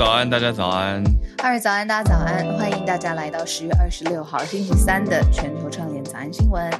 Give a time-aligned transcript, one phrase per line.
[0.00, 1.04] 早安，大家早安。
[1.42, 2.56] 二早安，大家早安。
[2.56, 6.72] 欢迎大家来到十月二十六号星期三的全球串联早安新闻。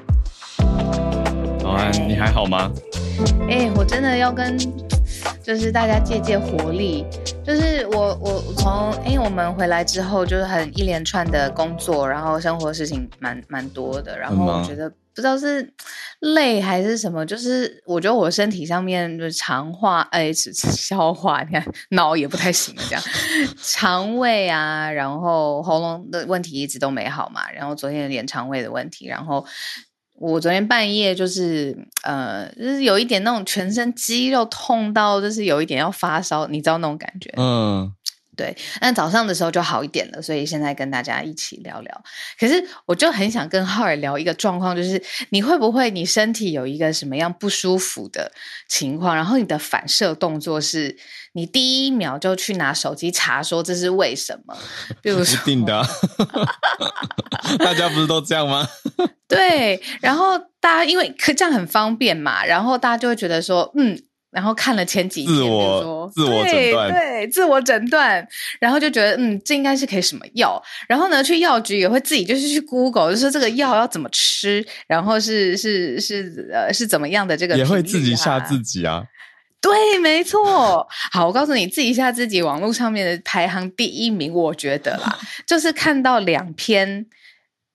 [1.58, 2.72] 早安，你还好吗？
[3.46, 4.56] 哎，我真的要跟
[5.42, 7.04] 就是大家借借活力。
[7.44, 14.90] 就是我我从因为我们回来之后，就是很一连串的工作，然后生活事情蛮蛮多的，然后我觉得。
[15.20, 15.70] 不知道是
[16.20, 23.02] 累还是什么，就是我觉得我身体上面就是肠化，哎，消化，你看脑也不太行，这样
[23.62, 29.44] 肠胃啊，然后喉咙的问题一直都没好嘛，然后昨天有点肠胃的问题，然后
[30.18, 37.92] 我昨天半夜就是呃，就是有一点那种全身肌肉痛到，就是有一点要发烧，你知道那种感觉，嗯。
[38.40, 42.04] 对，那早上的时候就好一点了，所以现在跟大家一起聊聊。
[42.38, 48.32] 可是我就很想跟浩尔聊一个状况，就是你会不会你身体有一个什么样不舒服的
[48.66, 50.96] 情况，然后你的反射动作是
[51.32, 54.56] 你第一秒就去拿手机查说这是为什么？
[55.02, 55.84] 比如说，一定的，
[57.60, 58.66] 大家不是都这样吗？
[59.28, 64.02] 对，然后大家因为可这样很方便嘛，然后大家就会觉得说，嗯。
[64.30, 68.26] 然后看了前几天，自我自我诊断，对自我诊断，
[68.60, 70.62] 然后就觉得嗯，这应该是可以什么药？
[70.88, 79.04] 然后呢，去药局也会自己就是去 Google，就是这个药要怎么吃，然后是是是呃是怎么样的这个也会自己吓自己啊？
[79.60, 80.88] 对，没错。
[81.12, 82.40] 好，我告诉你，自己吓自己。
[82.40, 87.04] 网络上面的排行第一名，我觉得啦， 就是看到两篇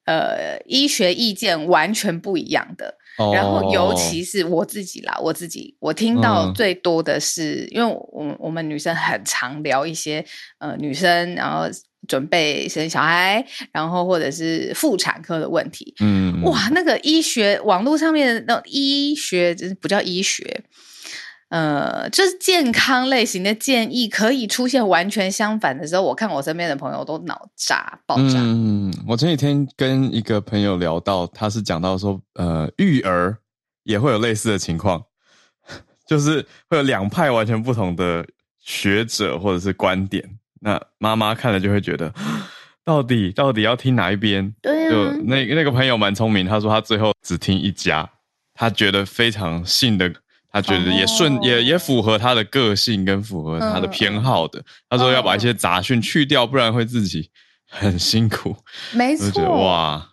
[0.04, 2.96] 呃医学意见完全不一样的。
[3.34, 10.24] 然后，尤其是我自己啦，我自己我听到最多的是，因为我我们女生很常聊一些
[10.58, 11.66] 呃女生，然后
[12.06, 15.94] 准备生小孩，然后或者是妇产科的问题。
[16.00, 20.62] 嗯，哇，那个医学网络上面的那医学，就是不叫医学。
[21.48, 28.34] 呃，就是健康类型的建议可以出现完全相反的时候，我看我身边的朋友都脑炸爆炸。
[28.36, 33.36] 嗯，我前几天跟一个朋友聊到，他是讲到说，呃，育儿
[33.84, 35.00] 也会有类似的情况，
[36.04, 38.26] 就是会有两派完全不同的
[38.60, 40.28] 学者或者是观点。
[40.60, 42.12] 那妈妈看了就会觉得，
[42.84, 44.52] 到底到底要听哪一边？
[44.60, 48.10] 对啊，那那个朋友蛮聪明，他说他最后只听一家，
[48.52, 50.12] 他觉得非常信的。
[50.56, 54.64] 他觉得也顺也也符合他的个性跟符合他的偏好的。
[54.88, 57.30] 他说要把一些杂讯去掉，不然会自己
[57.68, 58.56] 很辛苦。
[58.94, 60.12] 没错，哇，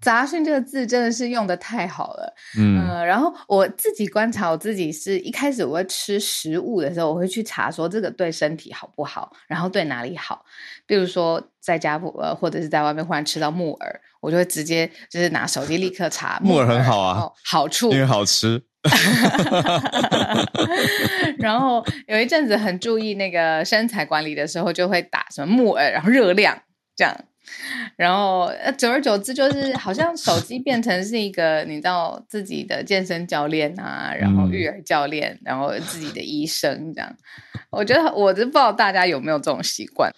[0.00, 2.32] 杂讯这个字真的是用的太好了。
[2.56, 10.44] 嗯，然后我自己观察我自己是一开始我会吃食物的时候，我会去查说这个对身体好不好，然后对哪里好。
[10.86, 18.62] 比如说在家呃或者是在外面忽然吃到木耳，我就会直接就是拿手机立刻查木耳很好啊，好处因为好吃。
[21.38, 26.56] 然后有一阵子很注意那个身材管理的时候，就会打什么木耳，然后热量
[26.96, 27.24] 这样，
[27.96, 37.14] 然后久而久之，就是好像手机变成是一个你知道自己的健身教练啊，然后育儿教练，然后自己的医生这样。
[37.70, 40.12] 我觉得我都不知道大家有没有这种习惯。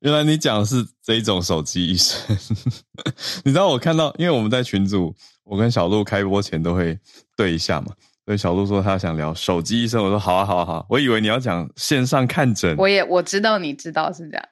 [0.00, 2.36] 原来你讲的是这一种手机医生，
[3.44, 5.14] 你知道我看到，因为我们在群组，
[5.44, 6.98] 我跟小鹿开播前都会
[7.36, 7.92] 对一下嘛。
[8.26, 10.84] 所以小鹿说他想聊手机医生，我说好啊好啊好。
[10.90, 14.44] 我以为你要讲线上看诊，我也我知道你知道是这样，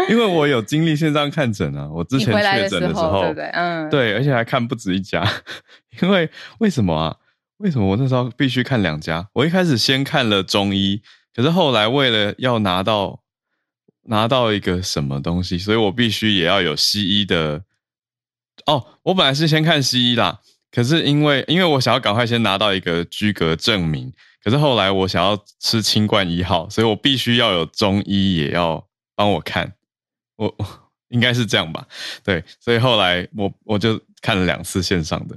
[0.10, 1.88] 因为我有经历线上看诊啊。
[1.88, 3.44] 我之前确诊的时候，对不对？
[3.50, 5.24] 嗯，对，而且还看不止一家。
[6.02, 6.28] 因为
[6.58, 7.16] 为什么啊？
[7.58, 9.28] 为什么我那时候必须看两家？
[9.34, 11.00] 我一开始先看了中医，
[11.32, 13.20] 可是后来为了要拿到
[14.06, 17.62] 拿到一个什么东西，所以我必须也要有西医的。
[18.66, 20.40] 哦，我本来是先看西医啦，
[20.72, 24.12] 可是因为因为我想要赶快先拿到一个居格证明，
[24.42, 29.72] 可是后来我想要吃清冠一号，所以我必须要有中医也要帮我看。
[30.36, 30.54] 我
[31.08, 31.86] 应该是这样吧？
[32.24, 35.36] 对，所以后来我我就看了两次线上的。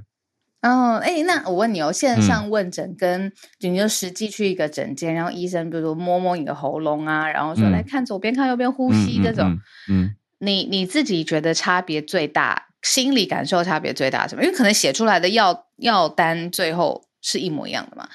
[0.61, 3.29] 哦，哎，那我问你哦，线上问诊跟
[3.59, 9.59] 你就实际去一个诊间，然后医生比如说摸摸你的喉咙啊，然后说来看左边看右边呼吸这种，
[9.89, 14.43] 嗯，你你自己觉得差别最大，心理感受差别最大什么？
[14.43, 18.07] 因为可能写出来的药药单最后是一模一样的嘛。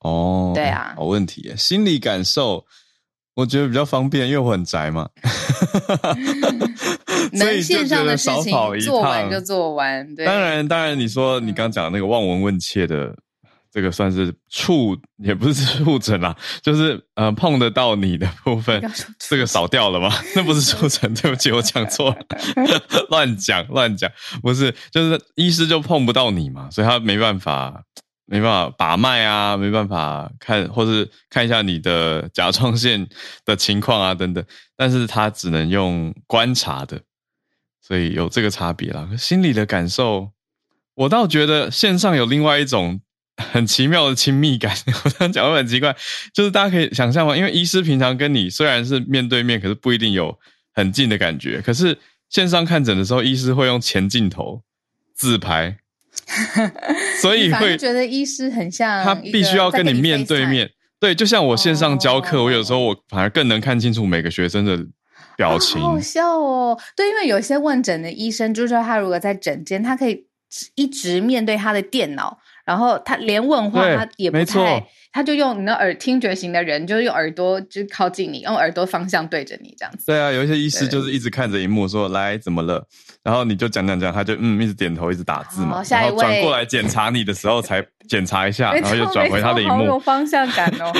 [0.00, 2.64] 哦，对啊，好问题，心理感受。
[3.34, 5.08] 我觉得比较方便，因为我很宅嘛，
[7.32, 10.14] 能线上的事情做完就做完。
[10.14, 13.16] 对当然，当然，你说你刚讲的那个望闻问切的，
[13.72, 18.82] 这个算是触，也不是触诊啦，就是呃碰得到你的部分，
[19.18, 20.12] 这个少掉了吗？
[20.34, 22.16] 那不是触诊，对不起，我讲错了，
[23.10, 24.10] 乱讲乱讲，
[24.42, 27.84] 不是，就是医师就碰不到你嘛，所以他没办法。
[28.32, 33.04] 没办法把脉啊，没办法看，或是看一下你的甲状腺
[33.44, 34.44] 的情况啊，等等。
[34.76, 37.00] 但是他只能用观察的，
[37.82, 39.08] 所以有这个差别啦。
[39.18, 40.30] 心理的感受，
[40.94, 43.00] 我倒觉得线上有另外一种
[43.40, 44.74] 很奇妙的亲密感。
[45.04, 45.94] 我这样讲会很奇怪，
[46.32, 47.36] 就是大家可以想象吗？
[47.36, 50.38] 因为医师平常跟你虽然是面对面，可是不一定有
[50.74, 51.60] 很近的感觉。
[51.60, 51.98] 可是
[52.28, 54.62] 线上看诊的时候，医师会用前镜头
[55.14, 55.78] 自拍。
[57.22, 64.78] 所以会觉得医师很像他必须要跟你面对面，对，就像我线上教课，我有时候我反而更能看清楚每个学生的
[65.36, 65.80] 表情。
[65.80, 70.26] 好笑哦，对，因为有些问诊的医生，就是说他如果在诊间，他可以
[70.74, 74.86] 一直面对他的电脑，然后他连问话他也不太。
[75.12, 80.06] 他就用你的耳听觉型的人，就是用耳朵就靠近你，用耳朵方向对着你这样子。
[80.06, 82.86] 对啊，有一些医师就是一直看着荧幕说：“来，怎么了？”
[83.24, 85.82] 然后你就讲讲讲，他就嗯，一直点头，一直打字嘛。
[85.82, 89.84] 下一位转过来检查你的时候才检查一下，然后又转回他的荧幕。
[89.84, 90.92] 有方向感哦，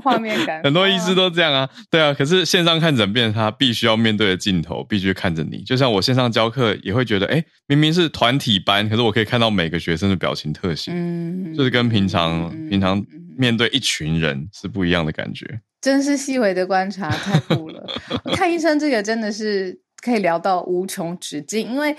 [0.00, 0.62] 画面感。
[0.64, 2.14] 很多医师都这样啊，对啊。
[2.14, 5.62] 可是线上看诊变，他必须要面对着镜头，必须看着你。
[5.64, 13.04] 就像我线上教课也会觉得，哎，明明是团体班，可是我可以看到每个学生的表情特写，嗯，就是跟平常平常。
[13.36, 17.86] 面对一群人是不一样的感觉，真是细微的观察，太酷了。
[18.34, 21.96] 看医生这个真的是可以聊到无穷止境，因为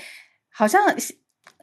[0.50, 0.82] 好像。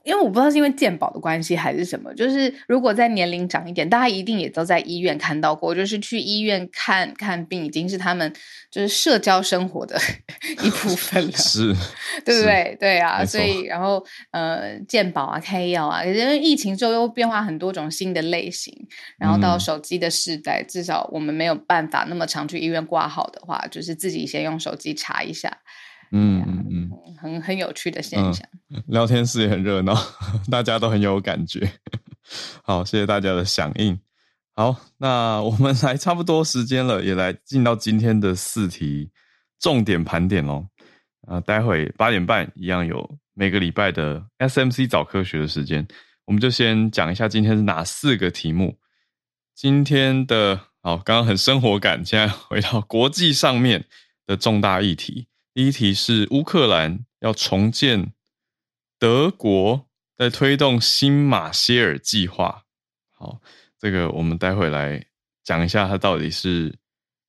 [0.04, 8.32] 因为我不知道是因为健保的关系还是什么，就是如果在年龄长一点，大家一定也都在医院看到过，就是去医院看看病已经是他们
[8.70, 9.98] 就是社交生活的
[10.62, 11.74] 一部分了，是，
[12.24, 12.76] 对不对？
[12.78, 18.72] 对啊，所以然后呃，健保啊，开药啊，因为疫情之后又变化很多种新的类型，
[19.18, 25.58] 然后到手机的时代，至少我们没有办法那么常去医院挂号的话，就是自己先用手机查一下。
[26.16, 26.90] 嗯嗯嗯，
[27.24, 28.46] 很很有趣的现象。
[28.86, 29.96] 聊天室也很热闹，
[30.50, 31.72] 大家都很有感觉。
[32.62, 33.98] 好，谢谢大家的响应。
[34.54, 39.10] 好，那我们来差不多时间了，也来进到今天的四题
[39.58, 40.66] 重点盘点喽。
[41.26, 45.86] 啊，待会八点半一样有每个礼拜的 SMC 早科学的时间，
[46.26, 48.76] 我们就先讲一下今天是哪四个题目。
[49.54, 53.86] 今天的好，刚刚很生活感，现在回到国际上面
[54.26, 55.26] 的重大议题。
[55.54, 58.12] 第一题是乌克兰要重建
[58.98, 62.64] 德国在推动新马歇尔计划。
[63.10, 63.40] 好，
[63.78, 65.02] 这个我们待会来
[65.42, 66.78] 讲一下它到底是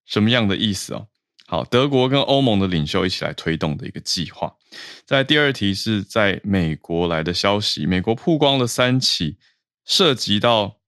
[0.06, 1.08] 什么样的意思哦。
[1.48, 4.54] 好，德国跟欧盟的领袖一起来推动的一个计划。
[5.06, 9.38] 在第二题是在美国来的消息，美国曝光了三起
[9.86, 10.82] 涉及到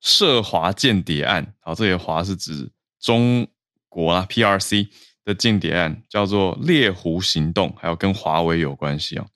[0.00, 1.54] 涉华间谍案。
[1.60, 3.48] 好，这里华是指中
[3.88, 4.90] 国啊，PRC。
[5.24, 9.26] 的间谍案叫做猎狐行动，还有跟华为有关系哦，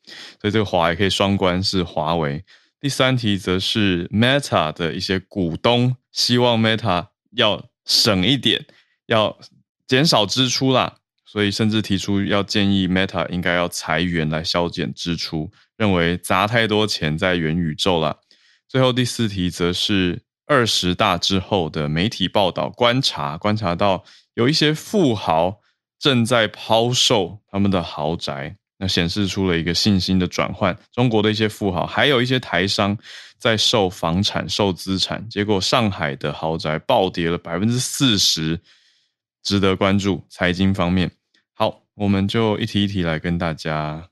[0.40, 2.44] 所以这个华也可以双关是华为。
[2.80, 8.64] 第三题则是 Meta 的一些股东希望 Meta 要省一点，
[9.06, 9.38] 要
[9.86, 18.18] 减少支出啦，所以甚至提出要建议 Meta 应该要裁员来削减支出，认为砸太多钱在元宇宙了。
[18.68, 25.60] 最后第四题则是二十大之后的媒体报道观察，观察到有一些富豪。
[25.98, 30.76] 正在抛售他们的豪宅，那显示出了一个信心的转换。
[30.92, 32.96] 中国的一些富豪，还有一些台商
[33.38, 38.60] 在售房产、售资产，结果上海的豪宅暴跌了百分之四十，
[39.42, 40.22] 值得关注。
[40.28, 41.10] 财经方面，
[41.54, 44.10] 好，我们就一题一题来跟大家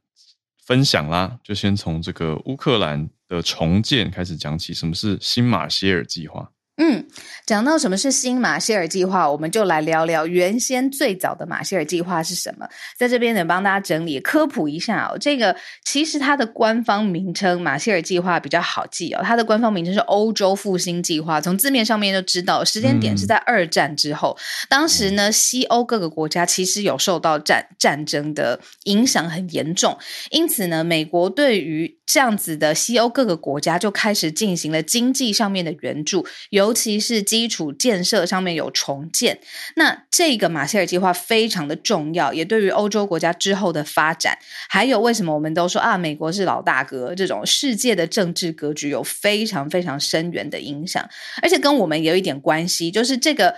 [0.64, 1.38] 分享啦。
[1.44, 4.72] 就先从这个乌克兰的重建开始讲起。
[4.72, 6.50] 什么是新马歇尔计划？
[6.76, 7.06] 嗯，
[7.46, 12.68] 讲到什么是新马歇尔计划，我们就来聊聊原先最早的马歇尔计划是什么。
[12.98, 15.16] 在这边呢，帮大家整理科普一下哦。
[15.16, 15.54] 这个
[15.84, 21.40] 其实它的官方名称马歇尔计划比较好记哦，它的官方名称是欧洲复兴计划。
[21.40, 24.36] 从字面上面就知道，时间点是在二战之后。
[24.68, 29.96] 当时呢，西欧各个国家其实有受到战战争的影响很严重，
[30.32, 39.40] 因此呢，美国对于这样子的西欧各个国家就开始进行了经济上面的援助，尤其是基础建设上面有重建，
[39.76, 51.08] 那这个马歇尔计划非常的重要，也对于欧洲国家之后的发展，还有为什么我们都说啊，美国是老大哥，这种世界的政治格局有非常非常深远的影响，
[51.42, 53.54] 而且跟我们有一点关系，就是这个。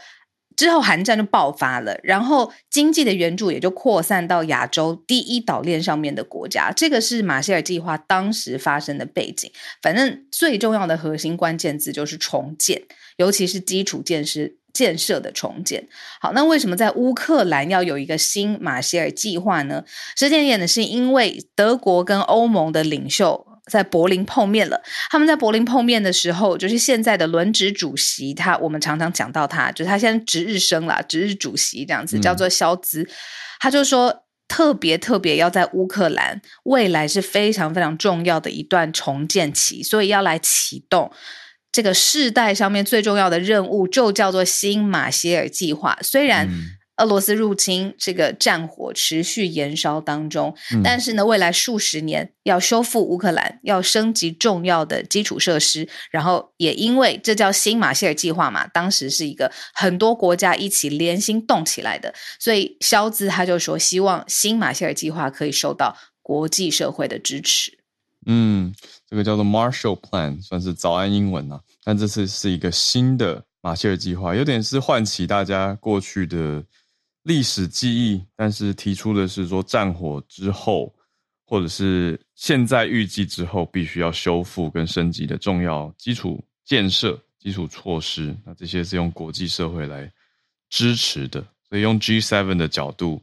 [0.57, 6.73] 之后，韩战就爆发了，然后经济的援助也就扩散到亚洲第一岛链上面的国家。
[6.73, 9.51] 这个是马歇尔计划当时发生的背景。
[9.83, 12.83] 反正最重要的核心关键字就是重建，
[13.19, 15.87] 尤其是基础建设建设的重建。
[16.21, 19.85] 好，那为什么在乌克兰要有一个新马歇尔计划呢？
[20.17, 23.47] 时间点呢，是因为德国跟欧盟的领袖。
[23.71, 24.81] 在柏林碰面了。
[25.11, 33.09] 他们在柏林碰面的时候，就是现在的轮值主席，他我们常常讲到他，就是他现在值日生了，值日主席这样子，叫做肖兹。
[33.59, 41.11] 他就说，特别特别要在乌克兰，未来是非常非常重要的一段重建期，所以要来启动
[41.73, 45.99] 这个世代上面最重要的任务，就叫做新马歇尔计划。
[46.03, 46.49] 虽然。
[46.97, 67.79] 俄罗斯入侵这个战火持续延烧当中，但是呢，未来数十年要修复乌克兰，要升级重要的基础设施，然后也因为这叫新马歇尔计划嘛，当时是一个很多国家一起联心动起来的，所以肖兹他就说，希望新马歇尔计划可以受到国际社会的支持。
[68.25, 68.75] 嗯，
[69.07, 76.65] 这个叫做 Marshall Plan，算是早安英文啊，但这次是一个新的马歇尔计划，有点是唤起大家过去的。
[77.27, 80.95] 历史记忆，但是提出的是说战火之后，
[81.45, 88.33] 或者是现在预计之后，必须要修复跟升级的重要基础建设、基础措施。
[88.45, 90.09] 那这些是用国际社会来
[90.71, 93.21] 支持的，所以用 G7 的角度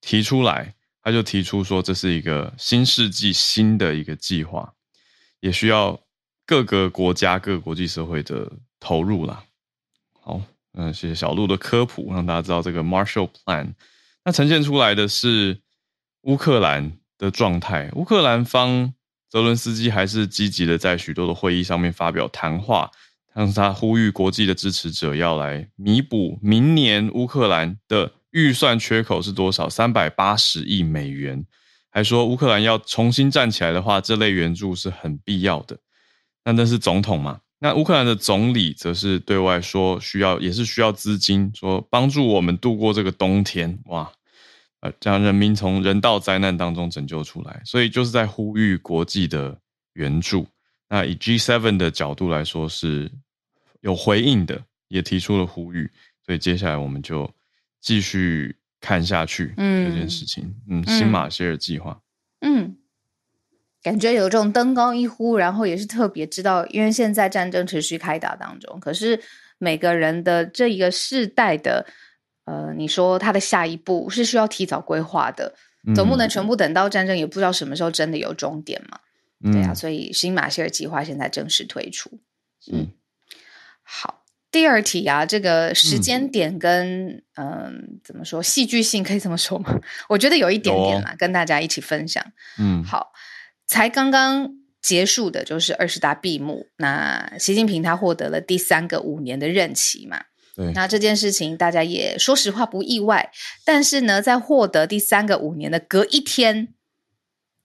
[0.00, 4.72] 提出来，他就提出说这是一个新世纪新的一个计划，
[5.40, 6.00] 也需要
[6.46, 9.44] 各个国家、各个国际社会的投入啦。
[10.22, 10.40] 好。
[10.74, 13.74] 嗯，谢谢小鹿的科普，让大家知道这个 Marshall Plan。
[14.24, 15.60] 那呈现出来的是
[16.22, 17.90] 乌克兰的状态。
[17.94, 18.94] 乌克兰方
[19.28, 22.90] 泽伦斯基还是积极的在许多的会议上面发表谈话，
[23.34, 29.68] 让他呼吁国际的支持者要来弥补明年乌克兰的预算缺口是多少？
[29.68, 31.44] 三百八十亿美元。
[31.90, 35.78] 还说乌克兰要重新站起来的话，这类援助是很必要的。
[36.44, 37.40] 那那是总统嘛？
[37.64, 44.10] 那乌克兰的总理则是对外说需要，也是需要资金，说帮助我们度过这个冬天，哇，
[44.80, 49.56] 呃，将人民从人道灾难当中拯救出来，所以就是在呼吁国际的
[49.92, 50.44] 援助。
[50.88, 53.08] 那以 G7 的角度来说是
[53.80, 55.88] 有回应的，也提出了呼吁，
[56.26, 57.32] 所以接下来我们就
[57.80, 60.52] 继续看下去这件事情。
[60.68, 61.96] 嗯，新马歇尔计划。
[62.40, 62.71] 嗯。
[63.82, 69.20] 感觉有这种登高一呼，然后也是特别知道，因为现在战争持续开打当中，可是
[69.58, 71.84] 每个人的这一个世代的，
[72.44, 75.54] 呃，你说他的下一步是需要提早规划的，
[75.96, 79.00] 总不能全部等到战争，也不知道什么时候真的有终点嘛？
[79.52, 82.20] 对啊，所以新马歇尔计划现在正式推出。
[82.72, 82.92] 嗯，
[83.82, 84.22] 好，
[84.52, 89.80] 第二题啊，这个时间点跟嗯，怎么说戏剧性可以这么说吗？
[90.08, 92.24] 我觉得有一点点啦，跟大家一起分享。
[92.60, 93.12] 嗯，好。
[93.72, 100.24] 才刚刚结束的就是二十大闭幕，那习近平他获得了第三个五年的任期嘛？
[100.54, 103.30] 对，那这件事情大家也说实话不意外。
[103.64, 106.74] 但是呢，在获得第三个五年的隔一天，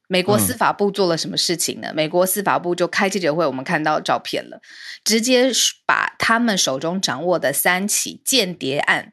[0.08, 1.92] 美国司法部做了什么事情呢？
[1.94, 4.62] 美国司法部就开记者会，我们看到照片了，
[5.04, 5.52] 直接
[5.86, 9.12] 把他们手中掌握的三起间谍案，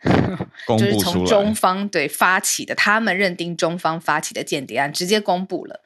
[0.66, 5.82] 就是从中方对发起的，他们认定中方发起的间谍案，直接公布了。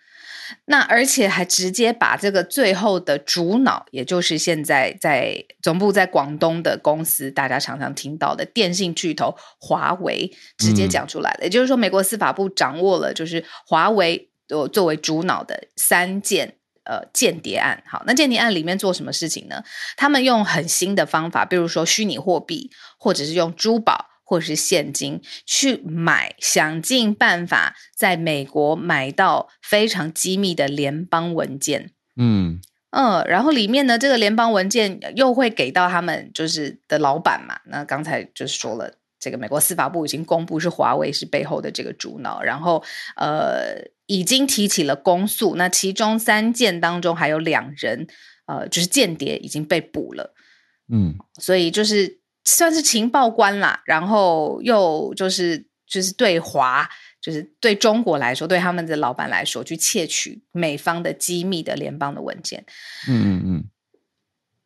[0.67, 11.45] 那而且还直接把这个最后的主脑，也就是现在在总部在广东的公司，大家常常听到的电信巨头华为，直接讲出来了。
[11.45, 17.83] 也就是说，美国司法部掌握了就是华为呃作为主脑的三件呃间谍案。
[17.87, 19.63] 好，那间谍案里面做什么事情呢？
[19.97, 24.11] 他们用很新的方法，比如说虚拟货币，或者是用珠宝。
[24.25, 31.93] 或是现金去买，想尽办法在美国买到非常机密的联邦文件。
[32.17, 37.59] 嗯嗯，然后里面呢，这个联邦文件又会给到他们就是的老板嘛。
[37.67, 42.85] 那刚才就是说了，这个美国司法部已经公布是华为是背后的这个主脑，然后
[43.17, 45.57] 呃已经提起了公诉。
[45.57, 48.07] 那其中三件当中还有两人
[48.47, 50.33] 呃就是间谍已经被捕了，
[50.89, 53.83] 嗯所以就是算是情报官啦。
[53.85, 56.89] 然后又就是就是对华。
[57.25, 62.63] 就是对中国来说，对他们的老板来说，去窃取美方的机密的联邦的文件。
[63.09, 63.65] 嗯嗯嗯，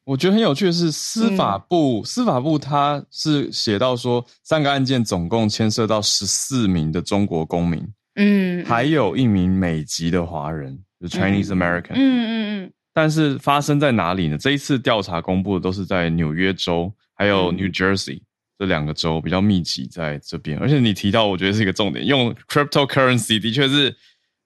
[0.03, 7.81] 我觉得很有趣的是，司法部、司法部他是写到说，三个案件总共牵涉到十四名的中国公民，
[8.17, 11.93] 嗯，还有一名美籍的华人，就 Chinese American。
[11.93, 14.37] 嗯嗯嗯，但是发生在哪里呢？
[14.37, 18.23] 这一次调查公布的都是在纽约州，还有 New Jersey。
[18.61, 23.95] 这两个州比较密集在这边，而且你提到，我觉得是一个重点，用 cryptocurrency 的确是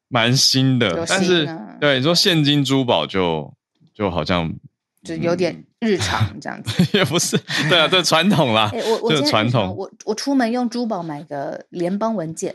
[0.08, 1.48] 蛮新的，但是
[1.80, 3.50] 对你说现金珠宝就
[3.94, 4.52] 就好像
[5.02, 7.38] 就有点日常这样子， 也不是，
[7.70, 12.54] 对啊，这传统啦，我我传统，我我出门用珠宝买个联邦文件，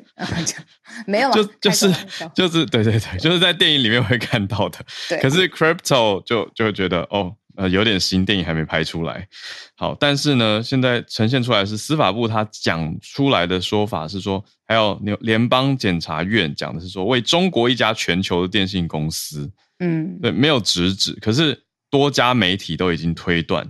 [1.08, 1.92] 没有，就就是
[2.36, 4.78] 就是对对对，就是在电影里面会看到的，
[5.20, 7.36] 可是 crypto 就就觉得哦。
[7.58, 9.28] 呃，有点新，电影还没拍出来。
[9.76, 21.60] 好，但是呢，现在呈现出来是司法部他讲出来的说法是说，还有联联邦检察院讲的是说，为中国一家全球的电信公司，嗯，对，没有直指，可是
[21.90, 23.68] 多家媒体都已经推断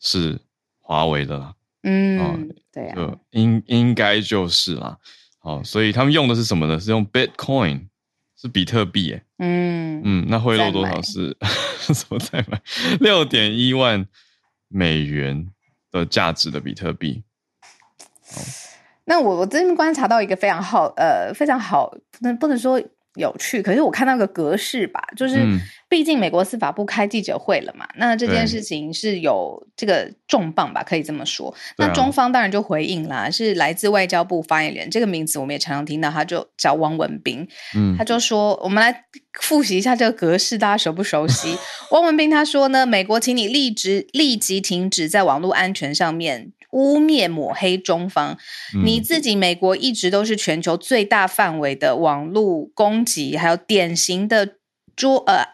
[0.00, 0.40] 是
[0.80, 1.54] 华为的啦。
[1.82, 2.94] 嗯，对呀，
[3.32, 4.96] 应应该就是啦。
[5.38, 6.80] 好，所以他们用的是什么呢？
[6.80, 7.88] 是用 Bitcoin。
[8.40, 11.36] 是比特币，哎，嗯嗯，那贿赂多少是
[11.94, 12.60] 什么再买？
[13.00, 14.06] 六点一万
[14.68, 15.48] 美元
[15.90, 17.22] 的价值的比特币。
[19.04, 22.82] 那我我最近观察到一个非常好，呃，非常好，不能不能说。
[23.14, 25.44] 有趣，可是我看到个格式吧，就是
[25.88, 31.54] 毕竟美国司法部开记者会了嘛，那这件事情是有这个重磅吧，可以这么说。
[31.78, 39.04] 那中方当然就回应啦，是来自外交部发言人，这个名字我们也常常听到，他就叫汪文斌，嗯，他就说，我们来
[39.40, 41.56] 复习一下这个格式，大家熟不熟悉？
[41.90, 46.52] 汪文斌他说呢，美国，请你立即立即停止在网络安全上面。
[46.72, 48.36] 污蔑抹黑中方，
[48.84, 54.56] 你自己美国一直都是全球最大范围的网络攻击，还有典型的
[54.94, 55.44] 捉呃，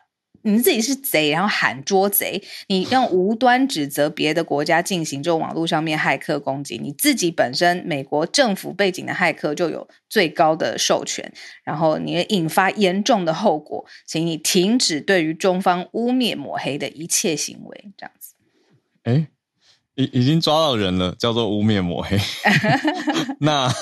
[0.44, 11.32] 你自己是贼，然后喊捉贼，你用 无端指责别的国家进行这种网络上面骇客攻击，你自己本身美国政府背景的骇客就有最高的授权，
[11.64, 18.34] 然后你引发严重的后果，请你停止对于中方污蔑抹黑的一切行为，这样子。
[19.04, 19.33] 哎。
[19.96, 22.18] 已已经抓到人了，叫做污蔑抹黑。
[23.40, 23.72] 那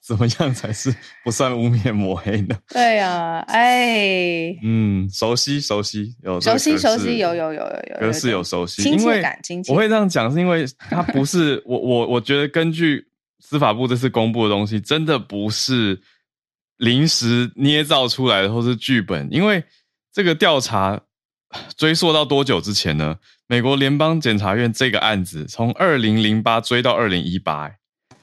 [0.00, 2.56] 怎么样才是不算污蔑抹黑呢？
[2.68, 9.72] 对呀，哎，嗯，熟悉熟悉有熟悉熟悉有有有有有格式有熟悉亲切感，亲切。
[9.72, 13.06] 我会这样讲，是因为它不是 我我我觉得根据
[13.38, 16.00] 司法部这次公布的东西，真的不是
[16.78, 19.28] 临时捏造出来的，或是剧本。
[19.30, 19.62] 因为
[20.12, 21.00] 这个调查
[21.76, 23.16] 追溯到多久之前呢？
[23.48, 27.70] 美国联邦检察院这个案子从二零零八追到二零一八，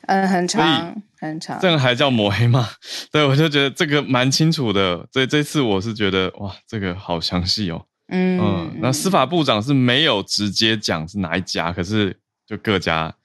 [0.08, 2.68] 嗯，很长很长，这个还叫抹黑吗？
[3.10, 5.08] 对，我就觉得这个蛮清楚的。
[5.14, 7.86] 所以这次我是觉得哇，这个好详细哦。
[8.10, 13.16] 嗯嗯，那司法部长是没有直接讲是哪一家，可是就各家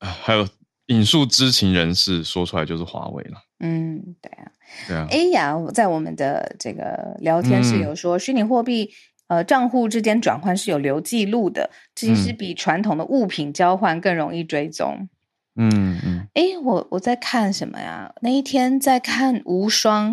[0.00, 0.48] 还有
[0.86, 3.38] 引述知情人士说出来就是华为了。
[3.60, 4.50] 嗯，对啊，
[4.88, 5.06] 对啊。
[5.08, 8.90] 哎呀，在我们的这个聊天室有说虚拟货币。
[9.32, 15.08] 呃，账户之间转换是有留记录的，其实比传统的物品交换更容易追踪。
[15.56, 16.28] 嗯嗯。
[16.34, 18.12] 哎，我我在看什么呀？
[18.20, 20.12] 那一天在看《无双》，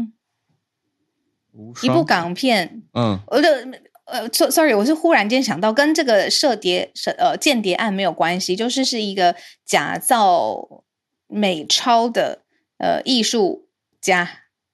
[1.51, 2.83] 无一部港片。
[2.93, 3.19] 嗯。
[3.27, 3.67] 我的
[4.05, 10.85] 呃，sorry，我是忽然间想到，跟这个涉谍、涉呃间谍案没有关系，就是是一个假造
[11.27, 12.43] 美钞的
[12.77, 13.67] 呃艺术
[13.99, 14.29] 家。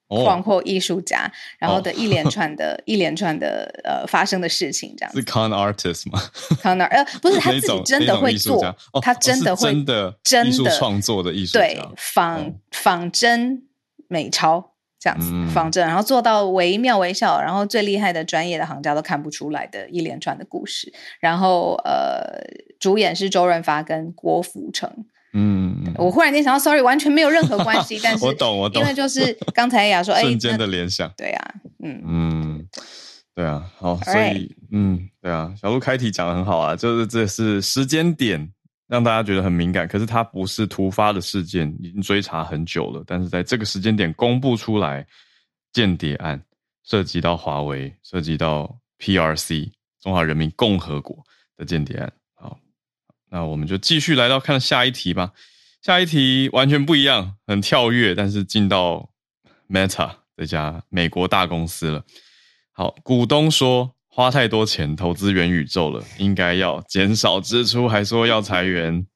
[0.08, 6.20] 广阔艺术家，然后的一连串的 一连串的呃发生的事情，这样是 con artist 吗？
[6.62, 8.62] con art 呃不是他自己真的会做，
[9.02, 13.64] 他真的会真的真的创作的艺术对仿仿真
[14.08, 22.40] 美钞这样子仿真，然后做到惟妙惟肖，然后最厉害的专业的行家都看不出来的一连串的故事，然后呃
[22.78, 25.06] 主演是周润发跟郭富城。
[25.38, 32.02] 嗯，我忽然间想到，sorry，完全没有任何关系， 但是我懂，我懂，因为就是刚才雅说，哎，瞬间的联想，对啊，嗯。
[32.06, 32.66] 嗯，
[33.34, 38.50] 对啊，好，所以嗯，对啊，小鹿开题讲的很好啊，就是这是时间点
[38.88, 45.06] 让大家觉得很敏感，可是它不是突发的事件，已经追查很久了，但是在这个时间点公布出来，
[45.72, 46.40] 间谍案
[46.82, 49.70] 涉及到华为，涉及到 PRC
[50.00, 51.22] 中华人民共和国
[51.58, 52.10] 的间谍案。
[53.30, 55.32] 那我们就继续来到看下一题吧。
[55.82, 59.10] 下一题完全不一样，很跳跃，但是进到
[59.68, 62.04] Meta 这家美国大公司了。
[62.72, 69.06] 好，股东说花太多钱投资元宇宙了，应该要减少支出，还说要裁员。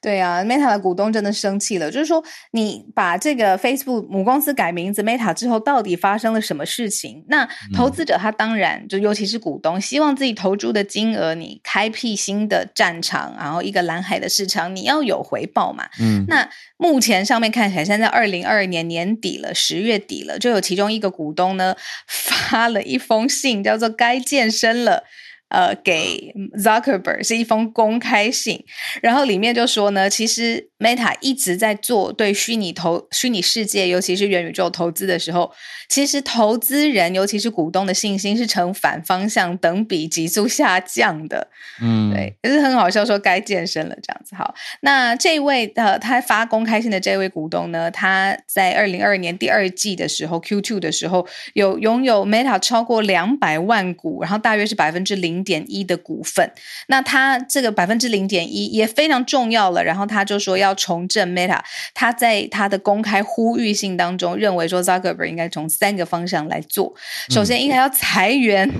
[0.00, 1.90] 对啊，Meta 的股东真的生气了。
[1.90, 7.24] 就是说，你把这个 Facebook 母公司改名字 Meta 之后，到底发生了什么事情？
[7.28, 15.88] 那投资者他当然就尤其是股东，希望自己投注的金额，你开辟新的战场，然后一个蓝海的市场，你要有回报嘛。
[16.00, 21.74] 嗯，那目前上面看起来，现在二零二二年年底了，十月底了，就有其中一个股东呢
[22.06, 25.02] 发了一封信，叫做“该健身了”。
[25.48, 28.64] 呃，给 Zuckerberg 是一封公开信，
[29.02, 35.52] 然后里面就说呢，其实 Meta 一直在做对虚拟投虚拟世界，尤其是元宇宙投资的时候。
[35.88, 41.48] 其实投资人，尤其是股东的信心是呈反方向等比急速下降的。
[41.80, 44.36] 嗯，对，也是很好笑，说该健身了这样子。
[44.36, 56.52] 好，那这位呃，他发公开信的这位股东呢，他在二零二二年第二季的时候，Q two 的时候，有拥有 Meta 超过两百万股，然后大约是百分之零点一的股份。
[56.88, 59.82] 那他这个百分之零点一也非常重要了。
[59.82, 61.60] 然后他就说要重振 Meta，
[61.94, 66.94] 他在他的公开呼吁信当中认为说 Zuckerberg 应该从三个方向来做，
[67.30, 68.70] 首先应该要裁员，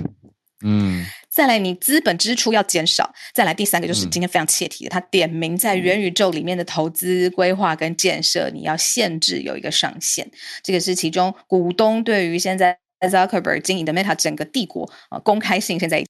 [0.65, 10.29] 嗯， 再来你资本支出要减少，再来第三个就是今天非常切题的，他点名在元宇宙里面的投资规划跟建设，你要限制有一个上限，
[10.63, 16.03] 这个是其中股东对于现在 Zuckerberg 经营的 Meta 整个帝国啊公开性，现在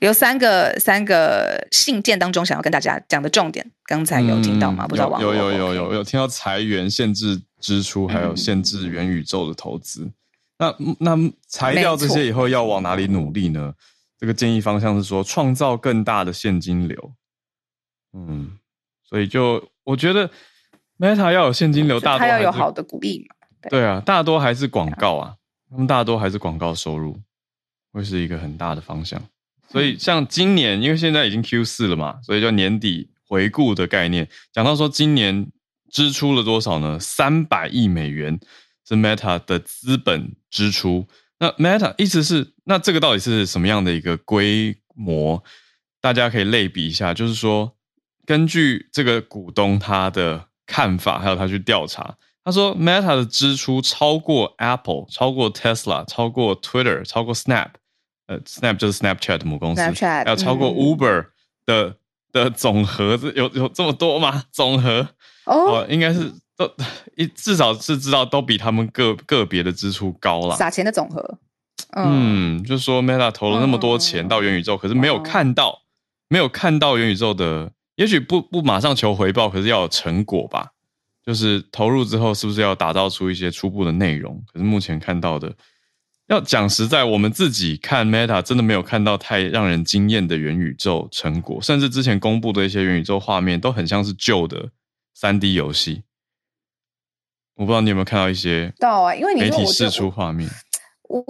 [0.00, 4.86] 有三个三个信件当中想要跟大家讲的重点，刚才有听到吗？
[4.88, 10.10] 不知道网有有有有有听到裁员、限制支出，还有限制元宇宙的投资。
[10.58, 13.74] 那那裁掉这些以后要往哪里努力呢？
[14.18, 17.12] 这个建议方向是说创造更大的现金流。
[18.12, 18.58] 嗯，
[19.02, 20.30] 所以就我觉得
[20.98, 23.34] Meta 要有现金流，大多要有好的鼓励嘛。
[23.68, 25.34] 对啊，大多还是广告啊，
[25.70, 27.18] 他们大多还是广告收入，
[27.92, 29.22] 会是一个很大的方向。
[29.70, 35.50] 所以像今年，因为现在已经 Q 四了嘛，所以就年底回顾的概念，讲到说今年
[35.90, 36.98] 支出了多少呢？
[36.98, 38.40] 三百亿美元。
[38.88, 41.06] 是 Meta 的资本支出，
[41.38, 45.44] 那 Meta 意思是，那这个到底是什么样的一个规模？
[46.00, 47.76] 大家可以类比一下，就是说，
[48.26, 57.68] 根据这个股东他的看法，还有他去调查，他说 Meta 的支出超过 Apple，超过 Tesla，超过 Twitter，超过 Snap，
[58.30, 61.26] 呃，Snap 就是 Snapchat 母公司，Snap，要超过 Uber
[61.66, 61.96] 的
[62.32, 64.44] 的总和，有有这么多吗？
[64.52, 65.08] 总和
[65.44, 66.32] 哦，应该是。
[66.60, 66.70] 都
[67.16, 71.38] 一至少是知道都比他们个个别的支出高了，撒钱的总和。
[71.96, 75.80] 嗯，就是说 Meta 投了那么多钱到元宇宙，可是没有看到，
[76.28, 80.72] 没有看到元宇宙的，也许不不马上求回报，可是要有成果吧？
[81.24, 84.44] 就是投入之后是不是要打造出一些初步的内容？
[84.52, 85.50] 可是目前看到的，
[86.30, 94.70] 要讲实在，我们自己看 Meta 真的没有看到太让人惊艳的元宇宙成果，甚至之前公布的一些元宇宙画面都很像是旧的
[95.12, 96.04] 三 D 游戏。
[97.56, 100.48] 我不知道你有没有看到一些到啊，因为媒体试出画面。
[101.08, 101.24] 我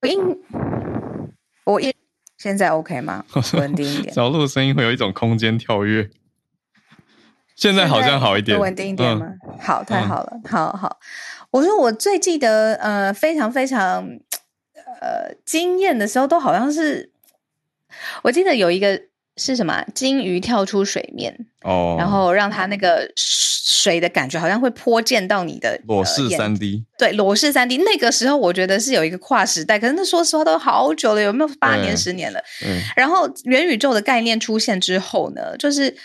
[0.00, 0.40] 我应
[1.64, 1.94] 我应
[2.36, 3.24] 现在 OK 吗？
[3.52, 4.10] 稳定一点。
[4.12, 6.10] 小鹿的声音会有一种空间跳跃。
[7.58, 9.26] 现在好像好一点，稳定一点吗？
[9.60, 10.98] 好，太好了，好好。
[11.50, 14.08] 我说我最记得呃非常非常
[15.00, 17.10] 呃惊艳的时候，都好像是
[18.22, 19.02] 我记得有一个。
[19.40, 19.84] 是什么？
[19.94, 26.84] 金鱼跳出水面哦，然后让它那个水的感觉好像会泼溅到你的裸视三 D。
[26.98, 27.76] 对，裸视三 D。
[27.76, 32.40] 那个时候我觉得是有一个跨时代，可是那说实话都好久了，有没有八年、十年了？
[32.66, 32.82] 嗯。
[32.96, 35.96] 然后元宇宙的概念出现之后呢，就是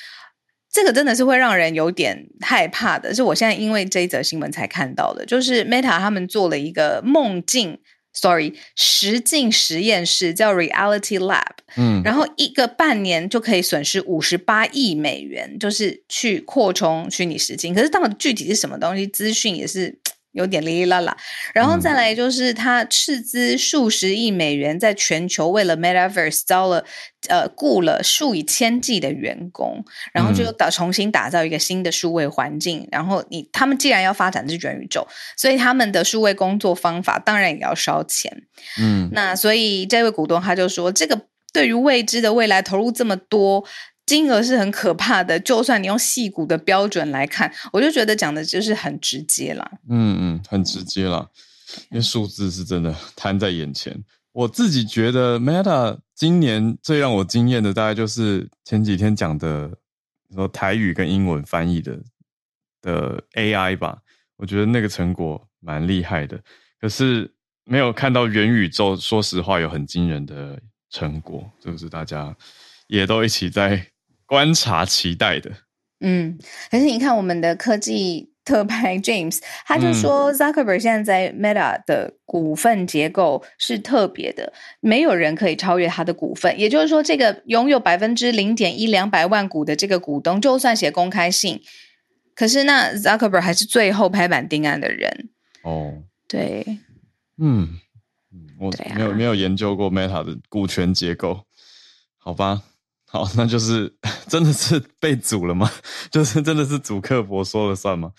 [0.73, 3.15] 这个真的是会让人有点害怕的。
[3.15, 7.79] 是我现在因为这一则新闻才看到的，就是 Meta 他们做了一个梦境。
[8.15, 17.73] Sorry，实境实验室叫 Reality Lab，嗯，然后一个半年就可以损失五十八亿美元，就是去扩充虚拟实境。
[17.73, 19.99] 可是到底具体是什么东西，资讯也是。
[20.33, 21.15] 有点哩哩啦啦，
[21.53, 26.83] 然后再来就是他斥资数十亿美元，在全球为了 Metaverse 招了
[27.29, 32.87] 呃雇了数以千计的员工，然后就打重新打造一个新的数位环境。
[32.91, 38.43] 然后你他们既然要发展的是元宇宙，所以他们的数位工作方法当然也要烧钱。
[38.79, 41.21] 嗯，那所以这位股东他就说，这个
[41.53, 43.63] 对于未知的未来投入这么多。
[44.05, 49.71] 金额是很可怕的，就算你用细股的标准来看，我就觉得讲的就是很直接了。
[49.89, 51.29] 嗯嗯，很直接了。
[51.89, 53.97] 因为数字是真的摊在眼前。
[54.31, 59.71] 我自己觉得 Meta 今年最让我惊艳的，大概就是前几天讲的，
[60.33, 61.99] 说台语跟英文翻译的
[62.81, 63.99] 的 AI 吧。
[64.37, 66.39] 我觉得那个成果蛮厉害的，
[66.79, 67.31] 可是
[67.63, 68.95] 没有看到元宇宙。
[68.95, 72.35] 说实话，有很惊人的成果，就是大家
[72.87, 73.83] 也都一起在
[74.25, 75.51] 观察、期待的。
[75.99, 76.37] 嗯，
[76.69, 78.31] 可是你看我们的科技。
[78.45, 86.59] 特派 James，他就说 Zuckerberg 现在在 Meta 的股份结构是特别的，没有人可以超越他的股份。
[86.59, 91.61] 也就是说，这个拥有百分之零点一两百万股的这个股东，就算写公开信，
[92.35, 95.29] 可是那 Zuckerberg 还是最后拍板定案的人。
[95.61, 96.79] 哦，对，
[97.37, 97.79] 嗯，
[98.59, 101.45] 我没有没有研究过 Meta 的股权结构，
[102.17, 102.63] 好吧。
[103.13, 103.93] 好，那就是
[104.27, 105.69] 真的是被煮了吗？
[106.09, 108.11] 就是真的是主客博说了算吗？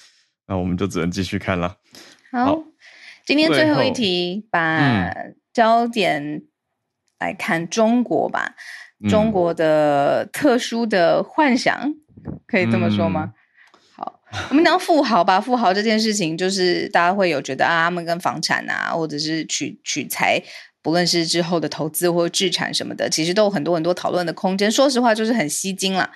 [0.46, 1.78] 那我们就只能继续看了。
[2.30, 2.62] 好，
[3.26, 5.12] 今天最后一题，把
[5.52, 6.42] 焦点
[7.18, 8.54] 来看中国吧。
[9.10, 11.92] 中国的特殊的幻想，
[12.46, 13.32] 可以这么说吗？
[13.96, 15.40] 好，我们讲富豪吧。
[15.40, 20.40] 富豪这件事情，就是大家会有觉得啊，他们跟房产啊，或者是取取财。
[20.84, 24.70] 不论是之后的投资或置产什么的，其实都有很多很多讨论的空间。
[24.70, 26.10] 说实话，就是很吸睛了。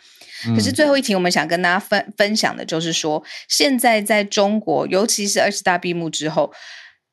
[0.54, 6.52] 可是最后一题，我们想跟大家分分享的就是说，现在在中国，尤其是二十大闭幕之后，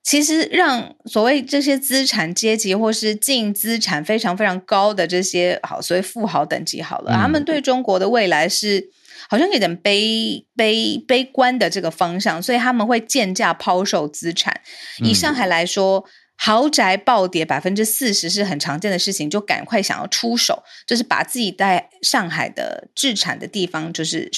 [0.03, 8.89] 其实让所谓这些资产阶级或是净资产非常非常高的这些好所谓富豪等级好了，他们对中国的未来是
[9.29, 14.59] 好像有点悲悲悲观的这个方向，所以他们会贱价抛售资产。
[14.99, 16.03] 以上海来说。
[16.37, 24.31] 豪宅暴跌百分之四十是很常见的事情，就赶快想要出手，就是把自己在上海的置产的地方，就是。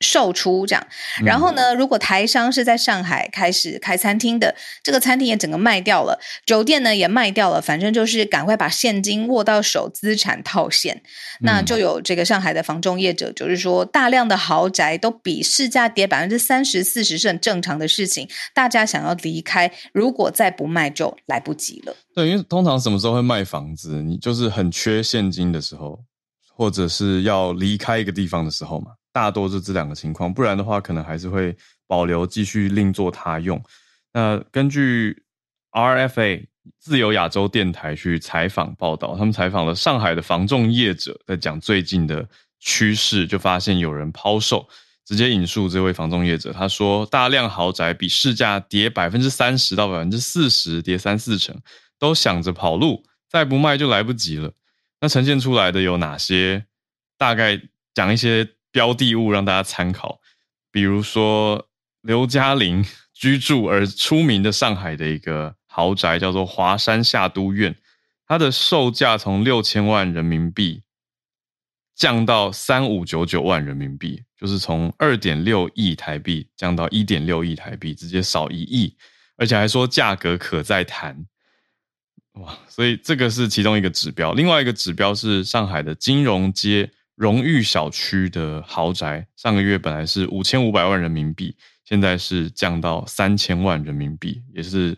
[0.00, 0.86] 售出这样，
[1.24, 1.74] 然后呢？
[1.74, 11.02] 如果台商是在上海开始开餐厅的，这个餐厅也整个卖掉了，酒店呢也卖掉了，反正就是赶快把现金握到手，资产套现。
[11.40, 18.28] 那就有这个上海的房仲业者，就是说大量的豪宅都比市价跌百分之三十四十是很正常的事情。
[18.54, 21.96] 大家想要离开，如果再不卖就来不及了。
[22.14, 24.02] 对，因为通常什么时候会卖房子？
[24.02, 25.98] 你就是很缺现金的时候，
[26.54, 28.92] 或者是要离开一个地方的时候嘛。
[29.16, 33.58] 大多是这两个情况，不然的话，可能还是会保留继续另作他用。
[34.12, 35.22] 那根据
[35.72, 36.44] RFA
[36.78, 42.28] 自由亚洲电台去采访报道，他们采访了上海的房仲业者，在讲最近的
[42.60, 44.68] 趋势，就发现有人抛售。
[45.06, 51.58] 直接引述这位房仲业者，他说：“大量豪宅比市价跌百分之三十到百分之四十，跌三四成，
[51.98, 54.52] 都想着跑路，再不卖就来不及了。”
[55.00, 56.66] 那呈现出来的有哪些？
[57.16, 57.58] 大概
[57.94, 58.46] 讲一些。
[58.76, 60.20] 标的物让大家参考，
[60.70, 61.66] 比如说
[62.02, 62.84] 刘嘉玲
[63.14, 67.74] 居住而出名的上海的一个豪宅，叫做华山夏都苑，
[68.26, 70.82] 它的售价从六千万人民币
[71.94, 78.94] 降到三五九九万人民币，就是从二点六亿台币降到一点六亿台币，直接少一亿，
[79.38, 81.24] 而且还说价格可再谈。
[82.32, 86.90] 哇，所以这个是其中一个指标，另外一个指标是上海的金融街。
[87.16, 94.96] 荣誉小区的豪宅，上个月本来是五千五百万人民币，现在是降到三千万人民币，也是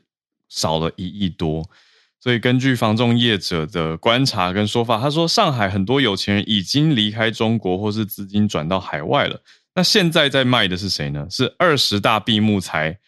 [0.48, 1.64] 少了一亿多。
[2.20, 9.40] 所以根据房仲业者的观察跟说法，他说上海很多有钱人已经离开中国，或是资金转到海外了。
[9.76, 11.28] 那现在在卖的是谁呢？
[11.30, 12.98] 是二十大闭幕才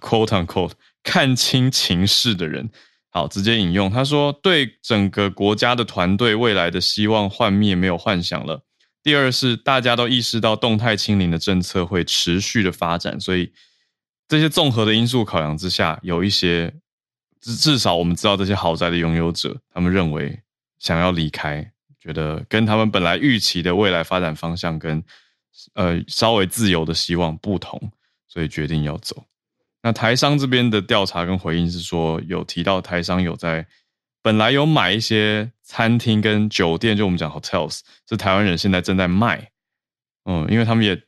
[0.00, 2.70] quote unquote 看清情势的人。
[3.10, 8.62] 好，直接引用他说：“对整个国家的团队未来的希望幻灭，没有幻想了。
[9.02, 13.50] 第二是大家都意识到动态清零的政策会持续的发展，所以
[14.28, 16.74] 这些综合的因素考量之下，有一些
[17.40, 20.42] 至至少我们知道这些豪宅的拥有者，他们认为
[20.78, 25.02] 想要离开，觉得跟他们本来预期的未来发展方向跟
[25.72, 27.90] 呃稍微自由的希望不同，
[28.28, 29.24] 所以决定要走。”
[29.80, 33.64] 那台商这边的调查跟回应是说，有提到台商有在
[34.20, 39.50] 本来有买一些餐厅跟酒店，就我们讲 hotels，是台湾人现在正在卖，
[40.24, 41.00] 嗯，因为他们也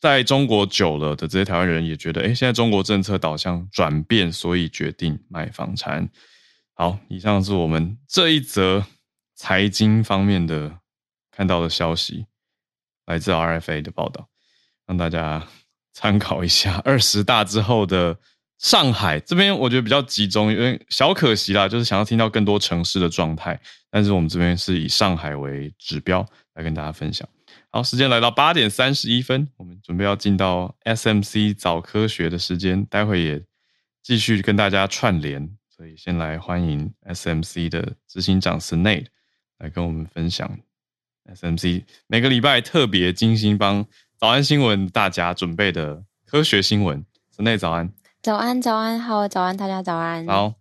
[0.00, 6.08] 在中国久了的这些台湾人也觉得，哎，现在中国政策导向转变，所以决定卖房产。
[6.74, 8.84] 好，以上是我们这一则
[9.36, 10.80] 财经方面的
[11.30, 12.26] 看到的消息，
[13.06, 14.28] 来自 RFA 的报道，
[14.84, 15.46] 让大家。
[15.96, 18.14] 参考一下二十大之后的
[18.58, 23.58] 上海这边，我觉得比较集中，因为小可惜啦，就是想要听到更多城市的状态。
[23.90, 27.26] 但是我们这边是以上海为指标来跟大家分享。
[27.70, 33.42] 好，时间来到八点三十一分，我们准备要进到 SMC 早科学的时间，待会也
[34.02, 39.06] 继续跟大家串联，所以先来欢迎 SMC 的执行长 Snade
[39.58, 40.58] 来跟我们分享
[41.34, 43.86] SMC 每个礼拜特别精心帮
[44.18, 47.04] 早安新闻大家准备的科学新闻。
[47.36, 50.26] Snade 早安，早安，早安，好，早安，大家早安。
[50.26, 50.54] 好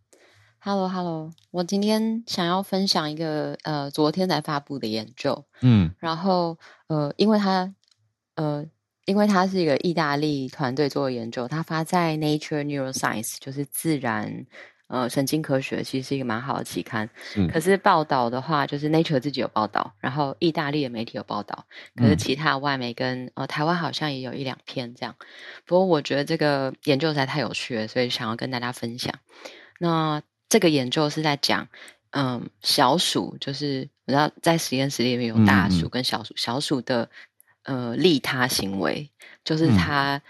[0.59, 7.73] ，Hello，Hello，我今天想要分享一个呃，昨天才发布的研究，嗯，然后呃，因为它
[8.35, 8.65] 呃，
[9.05, 14.45] 因为它是一个意大利团队做的研究，它发在 Nature Neuroscience，就是自然
[14.87, 17.09] 呃神经科学，其实是一个蛮好的期刊。
[17.35, 25.15] 嗯可是报道的话，就是 Nature 自己有报道，然后意大利的媒体有报道，可是嗯其他外媒跟呃台湾好像也有一两篇这样。
[25.65, 29.13] 不过我觉得这个研究实在太有趣了，所以想要跟大家分享。
[29.79, 31.67] 那这个研究是在讲，
[32.11, 37.09] 嗯，小鼠就是我知道在实验室里面有大鼠跟小鼠，小鼠的
[37.63, 39.09] 呃利他行为，
[39.43, 40.21] 就是嗯它、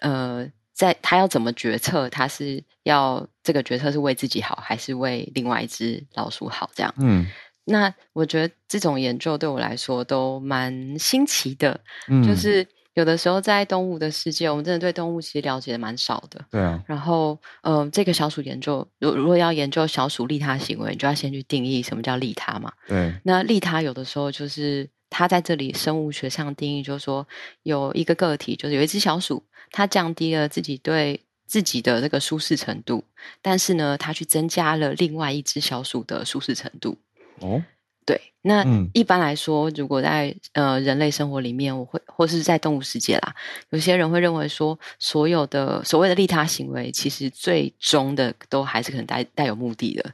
[0.00, 6.94] 呃在他要怎么决策，他是要这个决策是为自己好，还是为另外一只老鼠好这样。
[6.98, 7.26] 嗯
[7.68, 16.40] 那我觉得这种研究对我来说都蛮新奇的，嗯，就是有的时候在动物的世界，我们真的对动物其实了解的蛮少的。
[16.48, 22.70] 对啊，然后，呃，这个小鼠研究，如如果要研究小鼠利他行为，你就要先去定义什么叫利他嘛。
[22.86, 27.26] 对，那利他有的时候就是他在这里生物学上定义，就是说
[27.62, 33.04] 有一个个体，就是有一只小鼠，它降低了自己对自己的这个舒适程度，
[33.40, 36.98] 但是呢，它去增加了另外一只小鼠的舒适程度。
[37.40, 37.62] 哦，
[38.06, 43.34] 对，那嗯一般来说，如果在呃人类生活里面，我会或是在动物世界啦，
[43.70, 50.04] 有些人会认为说，所有的所谓的利他行为，其实最终的都还是可能带带有目的的。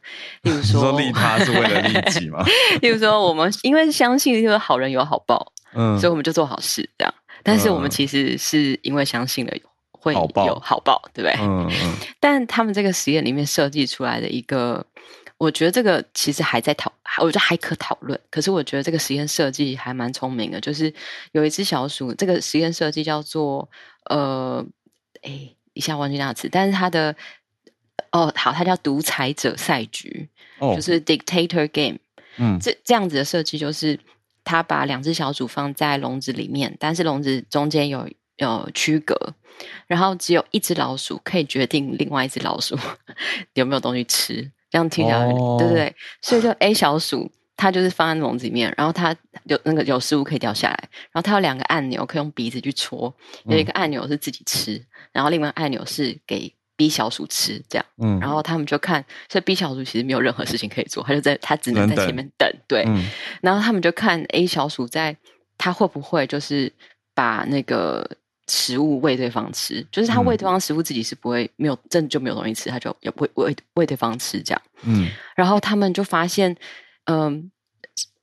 [0.43, 2.43] 例如你说，说利他是为了利己吗？
[2.81, 7.15] 例如说，我们因为相信就是好人有好报，嗯所以我们就做好事这样。
[7.43, 9.53] 但是我们嗯其实是因为相信了
[9.91, 11.37] 会有好报，对不对？
[11.41, 14.85] 嗯嗯 但他们这个实验里面设计出来的一个，
[15.43, 18.17] 我觉得这个其实还在讨，我觉得还可讨论。
[18.31, 20.95] 可是我觉得这个实验设计还蛮聪明的，就是
[21.33, 23.69] 有一只小鼠，这个实验设计叫做
[24.05, 24.65] 呃，
[25.23, 27.17] 哎，一下忘记那个词，但是它的
[28.13, 30.29] 哦，好，它叫独裁者赛局，
[30.61, 31.99] 哦，就是 dictator game。
[32.37, 33.99] 嗯这这样子的设计就是，
[34.45, 39.35] 他把两只小鼠放在笼子里面，但是笼子中间有有区隔，
[39.89, 42.79] 然后只有一只老鼠可以决定另外一只老鼠
[43.55, 44.53] 有没有东西吃。
[44.73, 47.31] 这样听起来，哦对对对，所以就 A 小鼠。
[47.55, 57.87] 它就是放在笼子里面，然后它有那个有食物可以掉下来，然后它有两个按钮可以用鼻子去戳，有一个按钮是自己吃，然后另外按钮是给 B 小鼠吃，这样。
[57.99, 62.83] 嗯，然后他们就看，所以 B 小鼠其实没有任何事情可以做，他就在他只能在前面等，对。
[62.89, 63.09] 嗯
[63.43, 65.17] 然后他们就看 A 小鼠在
[65.57, 66.73] 它会不会就是
[67.15, 68.11] 把那个
[68.53, 74.63] 食物喂对方吃，就是他喂嗯对方食物自己是不会没有真的就没有东西吃，他就也不会喂喂对方吃这样。
[74.83, 76.55] 嗯然后他们就发现，
[77.07, 77.51] 嗯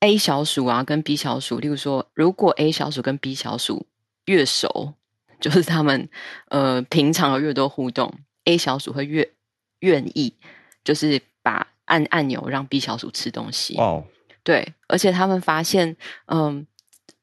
[0.01, 3.87] ，A 小鼠啊跟 B 小鼠，例如说，如果 A 小鼠跟 B 小鼠
[4.25, 4.93] 越熟，
[5.39, 6.07] 就是他们
[6.49, 8.13] 呃平常有越多互动
[8.45, 9.27] ，A 小鼠会越
[9.79, 10.33] 愿意
[10.83, 13.75] 就是把按按钮让 B 小鼠吃东西。
[13.77, 14.03] 哇哦，
[14.43, 16.67] 对，而且他们发现，嗯，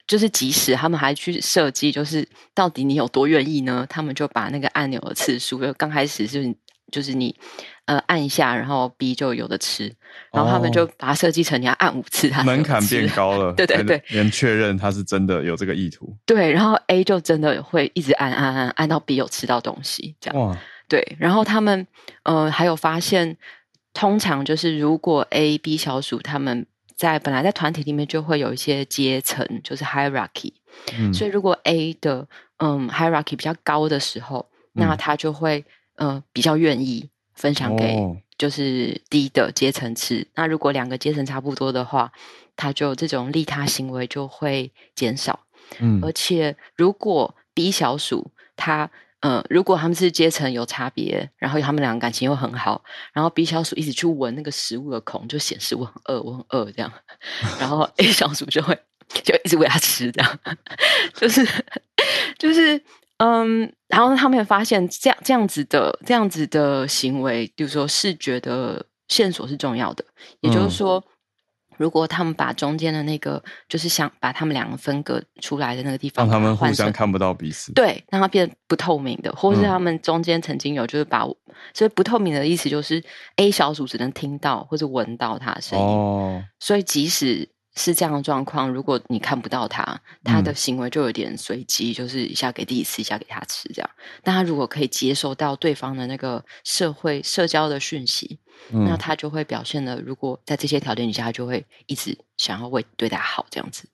[0.06, 3.86] 就是即使他们还去设计，就是到底你有多愿意呢？
[3.88, 6.54] 他们就把那个按钮的次数，就刚开始是
[6.92, 7.34] 就是你
[7.86, 9.92] 呃按一下，然后 B 就有的吃，
[10.32, 16.16] 然后他们就哦把它设计成你要按五次，它门槛变高了，才对对对连确认他是真的有这个意图。
[16.24, 20.40] 对，然后 A 就真的会一直按按按按到 B 有吃到东西，这样。
[20.40, 21.84] 哇，对，然后他们
[22.22, 23.36] 呃还有发现，
[23.92, 26.64] 通常就是如果 A、B 小鼠他们
[26.96, 30.52] 在本来在团体里面就会有一些阶层，就是 hierarchy，、
[30.98, 34.96] 嗯，所以如果 A 的嗯 hierarchy 比较高的时候，那嗯。
[34.96, 35.64] 他就会
[35.96, 38.16] 呃比较愿意分享给哦。
[38.38, 40.26] 就是低的阶层吃。
[40.34, 42.12] 那如果两个阶层差不多的话，
[42.54, 45.40] 他就这种利他行为就会减少。
[45.78, 46.00] 嗯。
[46.02, 56.92] 而且如果 B 小鼠它呃，如果他们是阶层有差别，然后他们两个感情又很好，然后 B 小鼠一直去闻那个食物的孔，就显示我很饿，我很饿这样，
[57.58, 58.78] 然后 A 小鼠就会
[59.24, 60.38] 就一直喂它吃，这样
[61.14, 61.46] 就是
[62.38, 62.80] 就是
[63.18, 70.04] 嗯，然后他们也发现这样这样子的这样子的行为，比如说视觉的线索是重要的，
[70.40, 71.04] 也就是嗯说。
[71.76, 77.72] 如果他们把中间的那个，就是想把他们两个分隔出来的那个地方，让他们互相看不到彼此。
[77.72, 81.24] 对，让它变不透明的，或是嗯他们中间曾经有就是把，
[81.74, 83.02] 所以不透明的意思就是
[83.36, 93.90] A 小组只能听到或者闻到他的声音，哦，所以即使是这样的状况，如果你看不到他，他的行为就有点随机，就是一下给弟弟吃，一下给他吃这样。
[94.24, 98.38] 但他如果可以接收到对方的那个社会社交的讯息，
[98.72, 98.84] 嗯。
[98.84, 103.86] 那他就会表现的，如果在这些条件底下，他就会一直想要为对他好这样子。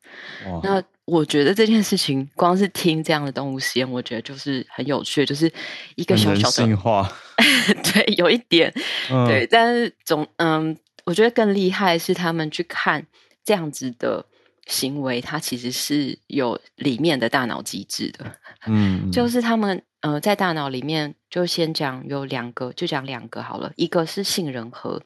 [0.63, 5.53] 那我觉得这件事情，光是听这样的动物实验，我觉得就是很有趣，就是
[5.97, 7.13] 一个小小的，性化，
[7.93, 8.73] 对，有一点，
[9.11, 9.27] 嗯。
[9.27, 13.05] 对，但是总嗯，我觉得更厉害是他们去看
[13.45, 14.25] 这样子的
[14.67, 25.03] 行为，它其实是有里面的大脑机制的，嗯， 就是他们呃在大脑里面就先讲有两个，就讲两个好了，一个是杏仁核。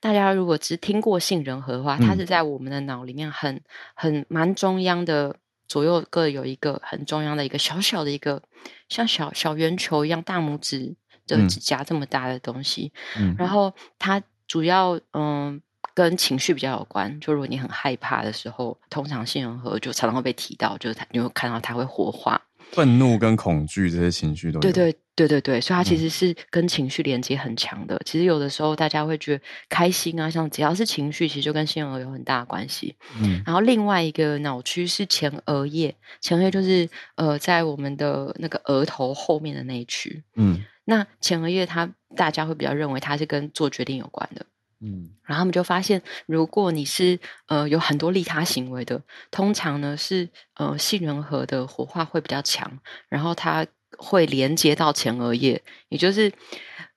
[0.00, 3.62] 大家如果只听过杏仁核的话，它嗯是在我们的脑里面很
[3.94, 8.42] 很蛮中央的，左右各有一个很中央的一个小小的一个
[8.88, 10.94] 像小小圆球一样大拇指
[11.26, 12.92] 的嗯指甲这么大的东西。
[13.16, 15.62] 嗯然后它主要嗯
[16.02, 22.40] 跟情绪比较有关，就如果你很害怕的时候，通常杏仁核就常常会被提到，就是它你会看到它会活化。
[22.70, 28.00] 愤怒跟恐惧这些情绪都有对对对对对，所以它其嗯实是跟情绪连接很强的。
[28.06, 32.94] 其实有的时候大家会觉得开心啊，像只要是情绪，其实就跟杏仁核有很大的关系。
[33.20, 40.22] 嗯然后另外一个脑区是前额叶，前额叶就是呃在我们的那个额头后面的那一区。
[40.36, 44.46] 嗯那前额叶它大家会比较认为它是跟做决定有关的。
[44.80, 45.10] 嗯。
[45.24, 49.00] 然后他们就发现，如果你是呃有很多利他行为的，
[49.30, 52.70] 通常呢是呃杏仁核的活化会比较强，
[53.08, 53.66] 然后它
[53.98, 56.32] 会连接到前额叶，也就是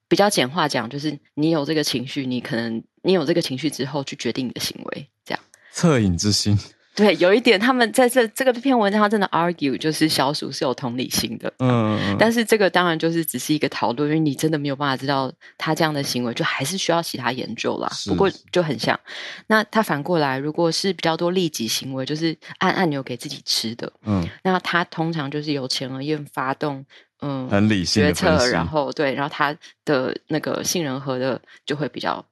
[0.08, 5.44] 比较简化讲，就是你有这个情绪，你可能你有这个情绪之后去决定你的行为，这样。
[5.74, 6.58] 恻隐之心，
[6.96, 17.90] 对，有一点他们在这这个篇文章他真的 argue，就是小鼠是有同理心的，嗯嗯，但是这个当然就是只是一个讨论，因为你真的没有办法知道他这样的行为，就还是需要其他研究啦。
[18.06, 19.00] 不过就很像，
[19.48, 26.86] 那他反过来，如果是比较多利己行为，就是按按钮给自己吃的，嗯那他通常就是由前额叶发动，
[27.22, 32.24] 嗯，很理性决策，然后对，然后他的那个杏仁核的就会比较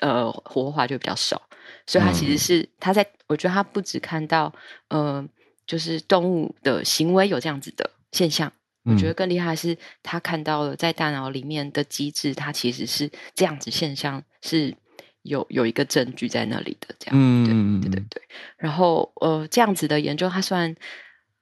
[0.00, 1.40] 呃活化就比较少，
[1.86, 4.52] 所以他其实嗯是、他在我觉得他不只看到
[4.88, 5.26] 呃
[5.66, 8.52] 就是动物的行为有这样子的现象。
[8.84, 14.74] 我觉得嗯更厉害的是，他看到了在大脑里面的机制，它其实是这样子现象是
[15.22, 17.14] 有有一个证据在那里的，这样。
[17.14, 18.22] 嗯对对对对。
[18.56, 20.74] 然后呃，这样子的研究，它算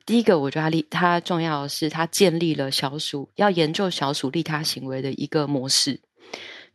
[0.04, 6.00] 第一个，我觉得它利它重要的是，它建立了小鼠要研究小鼠利他行为的一个模式。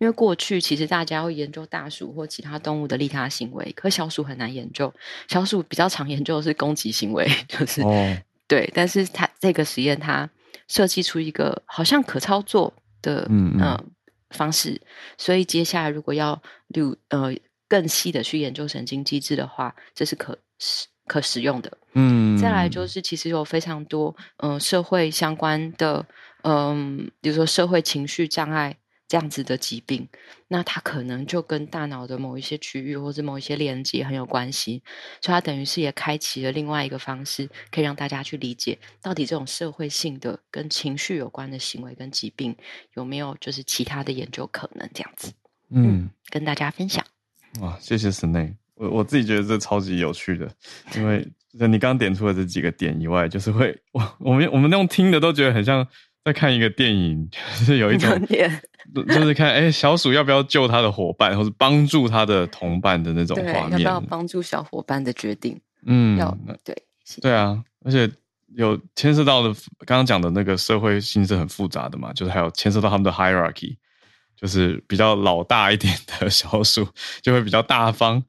[0.04, 4.93] 因为过去其实大家会研究大鼠或其他动物的利他行为，可小鼠很难研究。
[5.30, 8.70] 小鼠比较常研究的是攻击行为， 就是、哦对。
[8.76, 10.30] 但是它这个实验，它
[10.68, 13.82] 设计出一个好像可操作的嗯
[14.32, 14.82] 方式，
[15.18, 17.34] 所以接下来如果要六呃
[17.70, 21.78] 更细的去研究神经机制的话，这是可使可使用的。
[21.93, 26.06] 嗯，再来就是其实有非常多嗯、呃社会相关的
[26.43, 28.76] 嗯、比如说社会情绪障碍
[29.14, 30.09] 这样子的疾病，
[30.47, 34.82] 那它可能就跟大脑的某一些区域或者某一些连接很有关系，
[35.22, 42.55] 所以它等于是也开启了另外一个方式，可以让大家去理解到底这种社会性的跟情绪有关的行为跟疾病
[42.95, 45.32] 有没有就是其他的研究可能这样子，
[45.70, 47.05] 嗯跟大家分享。
[47.61, 50.51] 哇，谢谢 n a 我我自己觉得这超级有趣的，
[50.95, 55.88] 因为你刚刚点出的这几个点以外，就是会我我们我们那种听的都觉得很像
[56.26, 64.00] 在看一个电影，就是有一种就是看哎、小鼠要不要救他的伙伴，或者帮助他的同伴的那种，画面要不要。
[64.02, 65.60] 帮助小伙伴的决定？
[65.86, 66.76] 嗯，要那对
[67.22, 68.10] 对啊，而且
[68.56, 69.54] 有牵涉到的，
[69.86, 73.76] 刚刚讲的那个社会性是很复杂的嘛，就是还有牵涉到他们的 hierarchy，
[74.40, 76.88] 就是比较老大一点的 小鼠
[77.22, 78.24] 就会比较大方，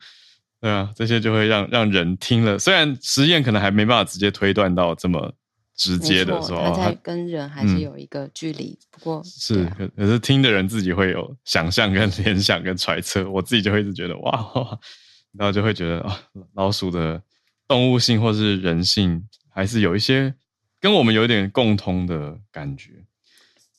[0.61, 5.33] 对啊，这些就会让让人听了，虽然实验可能还没办法直接推断到这么
[5.77, 8.79] 直接的没错说，哦它在跟人还是嗯有一个距离。
[8.91, 14.79] 不过是可可是听的人自己会有想象跟 联想跟揣测，我自己就会一直觉得哇，哇
[15.33, 16.21] 然后就会觉得啊，
[16.55, 17.21] 老鼠的
[17.67, 20.33] 动物性或是人性还是有一些
[20.81, 23.05] 跟我们有一点共通的感觉。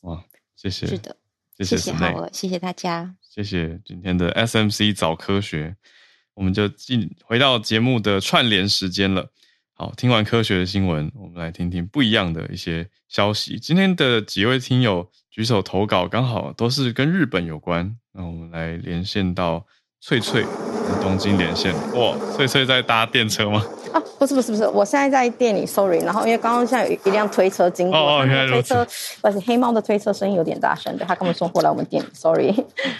[0.02, 0.22] 哇，
[0.54, 1.16] 谢谢，是的，
[1.56, 3.16] 谢谢谢谢好了，谢谢大家。
[3.22, 5.76] 谢谢今天的 SMC 早科学，
[6.34, 9.30] 我们就进回到节目的串联时间了。
[9.78, 13.58] 好，听完科学的新闻，我们来听听不一样的一些消息。
[13.58, 17.94] 今天的几位听友举手投稿，刚好都是跟日本有关。
[18.14, 19.66] 那我们来连线到
[20.00, 20.46] 翠翠，
[21.06, 21.72] 东京连线。
[21.94, 23.62] 哇，翠翠在搭电车吗？
[23.92, 26.00] 啊，不是不是不是，我现在在店里，sorry。
[26.00, 28.86] 然后因为刚刚现在有一辆推车经过，哦哦原来那个推车，
[29.22, 32.52] 而且黑猫的推车声音有点大声，对他跟我们送货来我们店里，sorry。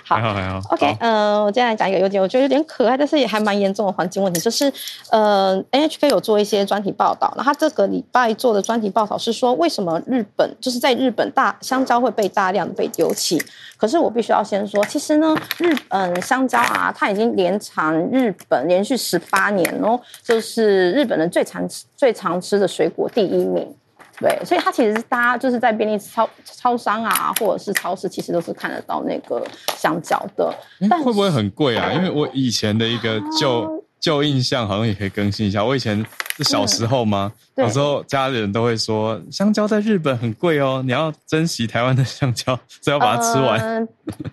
[0.04, 0.60] 好还好还好。
[0.70, 4.72] OK，嗯呃，我接下来讲一个优点我觉得有点可爱，但是也还蛮严重的环境问题，就是
[5.10, 13.42] 呃，NHK 有做一些专题报道，那他这个礼拜做的专题报道是说，为什么日本就是在日本大香蕉会被大量的被丢弃？
[13.78, 17.58] 可是我必须要先说，其实呢，日本香蕉啊，它已经连
[17.96, 23.74] 长日本连续十八年哦，就是日本人最常吃最常吃的水果第一名。
[24.18, 30.50] 对，所以它其实是大家就是在便利超超商啊，或者是超市，其实都是看得到那个香蕉的。
[30.88, 31.92] 但诶会不会很贵啊？
[31.92, 35.64] 因为我以前的一个旧哦旧印象好像也可以更新一下。
[35.64, 36.04] 我以前
[36.36, 37.32] 是小时候吗？
[37.54, 43.58] 对有时候家里人都会说，香蕉在日本很贵哦，你要珍惜台湾的香蕉，所以要把它吃完。
[43.60, 43.88] 呃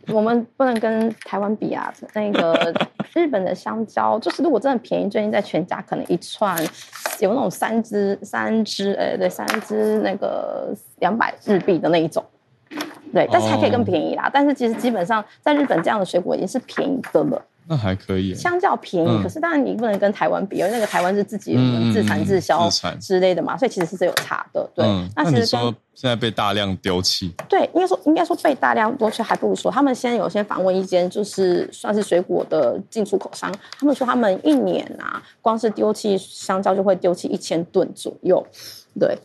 [0.08, 2.72] 我们不能跟台湾比啊，那个
[3.16, 6.56] 日本的香蕉，就是如果真的便宜，最近在全家可能一串
[7.20, 12.24] 有那种三只三只，呃，对，三只那个两百日币的那一种。
[13.14, 14.30] 对，但是还可以更便宜啦。
[14.34, 17.42] 但是其实基本上在日本这样的水果已经是便宜的了。
[17.66, 18.36] 那还可以耶。
[18.36, 21.56] 相较便宜，嗯可是当然你不能跟台湾比，因为那个台湾是自己
[21.94, 24.70] 自产自销之类的嘛，所以其实是有差的。
[24.76, 33.50] 对，嗯，那那其实说现在被大量丢弃，对，应该说应该说被大量丢弃，还不如说他们先有先访问一间就是算是水果的进出口商，
[33.80, 38.46] 他们说他们一年啊，光是丢弃香蕉就会丢弃一千吨左右，
[39.00, 39.18] 对，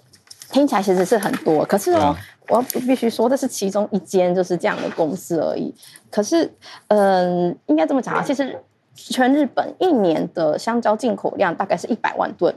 [0.51, 2.17] 听起来其实是很多，可是哦啊，
[2.49, 5.75] 我要必须说这是其中一间就是这样的公司而已。
[6.11, 6.51] 可是，
[6.89, 8.59] 嗯，应该这么讲啊，其实
[8.95, 12.55] 全日本一年的香蕉进口量大概是一百万吨。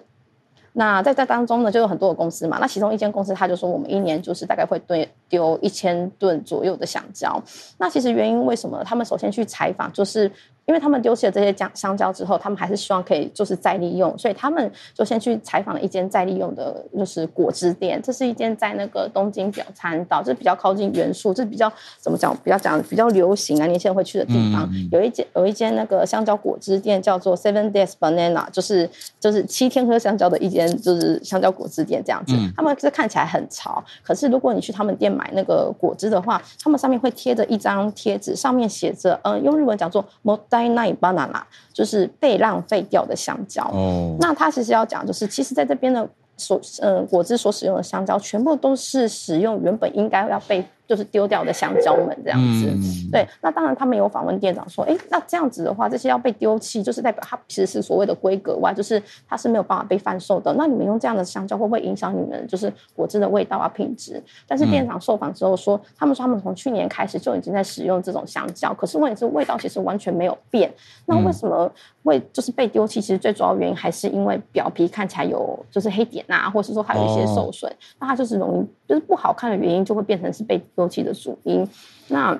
[0.73, 2.57] 那在这当中呢，就有很多的公司嘛。
[2.61, 7.43] 那其中一间公司，他就说我们一年就是大概会丢丢一千吨左右的香蕉。
[7.77, 8.81] 那其实原因为什么？
[8.85, 10.31] 他们首先去采访，就是
[10.65, 18.01] 因为他们丢弃了这些香香蕉之后，他们还是希望可以就是再利用，所以他们就先去采访了一间再利用的，就是果汁店。
[18.01, 22.35] 这是一间在那个东京表参道，这比较靠近元素，这比较怎么讲？
[22.43, 24.69] 比较讲比较流行啊，年轻人会去的地方。
[24.91, 28.89] 有一间有一间那个香蕉果汁店叫做 Seven Days Banana，就是
[29.19, 32.33] 就是七天喝香蕉的一间就是香蕉果汁店这样子。
[32.35, 40.03] 嗯他们是看起来很潮，可是如果你去他们店买那个果汁的话，他们上面会贴着一张贴纸，上面写着，嗯、用日文讲做
[40.51, 41.41] banana，
[41.73, 43.63] 就是被浪费掉的香蕉。
[43.73, 52.67] 哦，那他其实要讲，就是其实在这边的所嗯果汁所使用的香蕉，全部都是使用原本应该要被就是丢掉的香蕉们这样子。
[52.69, 60.53] 嗯，对，那当然他们有访问店长说，哎，那这样子的话，这些要被丢弃，就是代表它其实是所谓的规格外，就是它是没有办法被贩售的。
[60.57, 64.21] 那你们用这样的香蕉会不会影响你们就是果汁的味道啊品质？
[64.45, 70.69] 但是店长受访之后说，他们说他们从去年开始就已经在使用这种香蕉，可是问题是味道其实完全没有变。
[71.05, 71.71] 那为什么
[72.03, 72.99] 会就是被丢弃？
[72.99, 81.67] 其实最主要原因还是因为表皮看起来有就是黑点啊，或是说还有一些受损，那它就是容易就是不好看的原因，就会变成是被丢弃的主因。
[82.07, 82.39] 那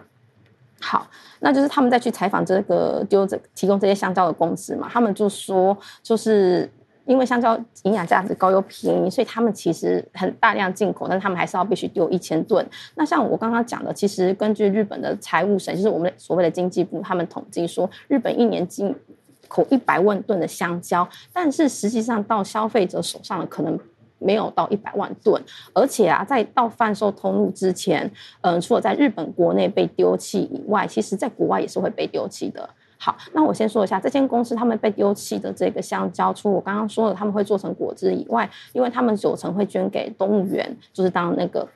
[0.80, 1.08] 好，
[1.42, 6.68] 那就是他们再去采访这个丢这提供这些香蕉的公司嘛，他们就说，就是
[7.06, 12.68] 因为香蕉营养价值高又便宜，所以他们其实很大量进口，但他们还是要必须丢一千吨。
[12.96, 18.96] 那像我刚刚讲的，其实根据日本的财务省，就是我们所谓的经济部，他们统计说，日本一年进
[19.48, 23.80] 口一百万吨的香蕉，但是实际上到消费者手上的可能。
[24.22, 25.42] 没有到一百万吨，
[25.74, 28.10] 而且啊，在到贩售通路之前，
[28.42, 32.70] 嗯、除了在日本国内被丢弃以外，其实在国外也是会被丢弃的。
[32.98, 41.68] 好，那我先说一下这间公司他们被丢弃的这个香蕉，除我刚刚说的他们会做成果汁以外，因为他们九成会捐给动物园，就是当那个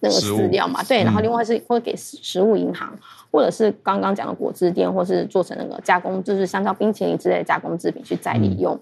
[0.00, 2.98] 那个饲料嘛，对，然后嗯另外是会给食食物银行，
[3.30, 8.80] 或者是刚刚讲的果汁店，或是做成那个加工，就是香蕉冰淇淋之类的加工制品去再利用。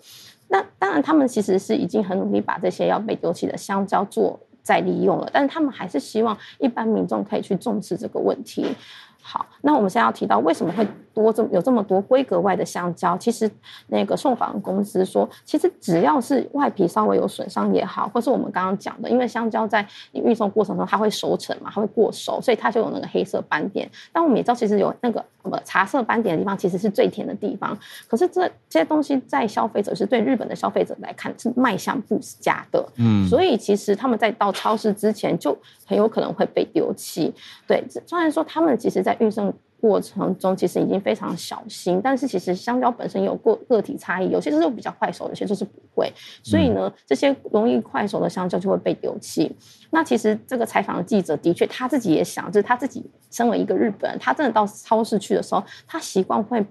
[0.57, 8.74] 那当然，他们其实是已经很努力把这些要被丢弃的香蕉做再利用了，但是他们还是希望一般民众可以去重视这个问题。
[9.20, 10.86] 好，那我们现在要提到为什么会
[11.16, 13.16] 多这么有这么多规格外的香蕉？
[13.16, 13.50] 其实
[13.86, 23.90] 那个送访公司说，其实只要是外皮稍微有损伤也好，或是我们刚刚讲的，因为香蕉在你运送过程中它会熟成嘛，它会过熟，所以它就有那个黑色斑点。
[24.12, 27.74] 但我们也知道，其实有那个什么茶色斑点的地方，其实是最甜的地方。
[28.06, 35.56] 可是这这些东西在消费者是对日本的消费者来看是卖相不佳的，嗯，所以其实他们在到超市之前就
[35.86, 37.32] 很有可能会被丢弃。
[37.66, 46.12] 对，虽然说他们其实在运送过程中其实已经非常小心，但是其实香蕉本身有个个体差异，有些就是比较快熟，有些就是不会。
[46.43, 49.55] 所以呢，这些容易快熟的香蕉就会被丢弃。
[49.91, 56.64] 那其实这个采访的记者的确他自己也想，就是他自己身为一个日本人，他真的到超市去的时候，他习惯会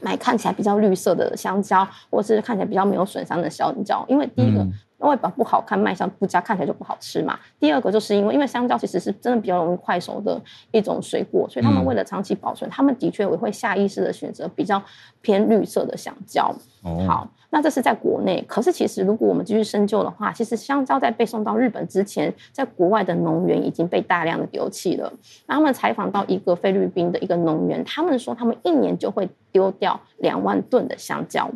[0.00, 4.60] 买看起来比较绿色的香蕉，或是看起来比较没有损伤的香蕉，因为第一个。
[4.60, 7.38] 嗯外表不好看，卖相不佳，看起来就不好吃嘛。
[7.60, 10.40] 第二个就是因为，因为香蕉其实是真的比较容易快熟的
[10.72, 14.82] 一种水果，所以他们嗯为了长期保存，他们的确也会下意识的选择比较
[15.20, 16.54] 偏绿色的香蕉。
[16.82, 18.42] 哦，好，那这是在国内。
[18.48, 25.12] 可是其实如果我们继续深究的话，其实香蕉在被送到日本之前，在国外的农园已经被大量的丢弃了。
[25.46, 31.50] 那他们采访到一个菲律宾的一个农园，他们说他们一年就会丢掉两万吨的香蕉。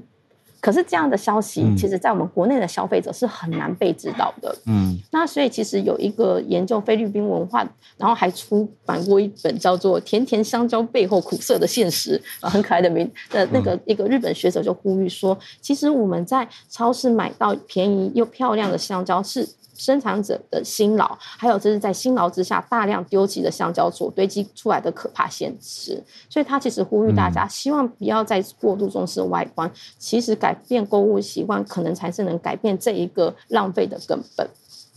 [0.61, 4.55] 可是这样的消息，嗯其实在我们国内的消费者是很难被知道的。
[4.67, 19.49] 嗯那所以其实有一个研究菲律宾文化，然后还出版过一本叫做《甜甜香蕉背后苦涩的现实》啊，很可爱的名的那个一个日本学者就呼吁说，其实我们在超市买到便宜又漂亮的香蕉是。
[19.81, 34.47] 生产者的辛劳，还有这是在辛劳之下大量丢弃的香蕉所堆积出来的可怕现实，所以他其实呼吁大家，希望不要再过度重视外观，其实改变购物习惯，可能才是能改变这一个浪费的根本。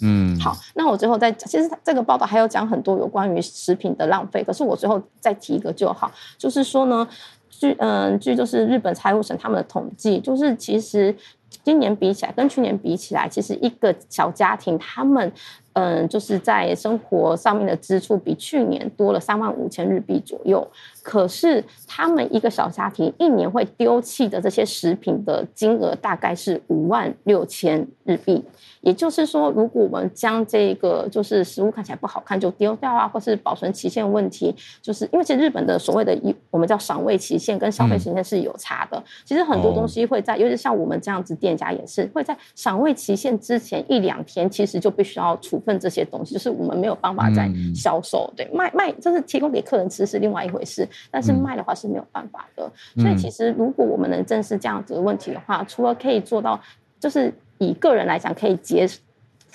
[0.02, 7.08] 嗯，好，那我最后再，其实这个报道还有讲很多有关于食品的浪费，可是我最后再提一个就好，就是说呢，
[7.50, 11.16] 据嗯据就是日本财务省他们的统计，就是其实
[11.64, 15.32] 今年比起来，跟去年比起来，其实一个小家庭他们。
[15.76, 20.68] 嗯，就是在生活上面的支出比去年多了三万五千日币左右，
[21.04, 28.44] 可是他们一个小家庭一年会丢弃的这些食品的金额大概是五万六千日币。
[28.82, 39.02] 也就是说，如果我们将这个就是食物看起来不好看就丢掉啊，或是保存期限问题，就是因为其实日本的所谓的一我们叫赏味期限跟消费期限是有差的。
[39.24, 48.32] 其实很多东西会在，尤其像我们这样子店家也是会在赏味期限之前一两天，其实就必须要处分这些东西，就是我们没有办法再嗯销售。
[48.36, 52.72] 对，卖卖就是提供给客人吃是另外一回事，但是卖的话是没有办法的。
[52.96, 56.62] 所以其实如果我们能正视这样子的问题的话，除了可以做到，
[57.00, 58.88] 就是以个人来讲可以节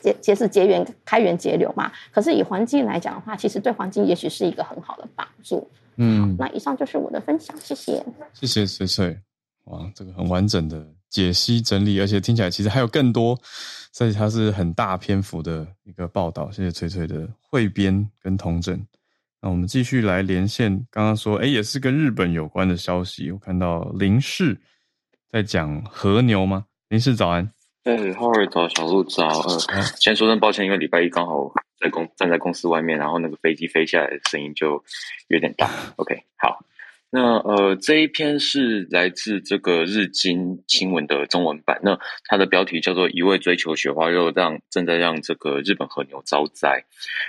[0.00, 5.68] 节节食节源、开源节流嘛，可是以环境来讲的话，其实对环境也许是一个很好的帮助。
[5.96, 8.00] 嗯，那以上就是我的分享，谢谢。
[8.32, 9.18] 谢谢翠翠，
[9.64, 13.36] 哇，这个很完整的解析整理，而且听起来其实还有更多，
[13.92, 16.48] 所以它是很大篇幅的一个报道。
[16.52, 18.80] 谢谢翠翠的汇编跟同整。
[19.40, 23.30] 那我们继续来连线，刚刚说，哎，也是跟日本有关的消息。
[23.30, 24.60] 我看到林氏
[25.30, 26.64] 在讲和牛吗？
[26.88, 27.48] 林氏早安。
[27.84, 29.26] 哎，Howard 早，小鹿早。
[29.68, 34.82] 呃，先说声抱歉，因为礼拜一刚好在公站在公司外面，然后那个飞机飞下来的声音就
[35.28, 35.70] 有点大。
[35.96, 36.58] OK，好。
[37.10, 41.80] 那呃，这一篇是来自这个日经新闻的中文版。
[41.82, 46.84] 那它的标题叫做“一味追求雪花肉，让正在让这个日本和牛遭灾”。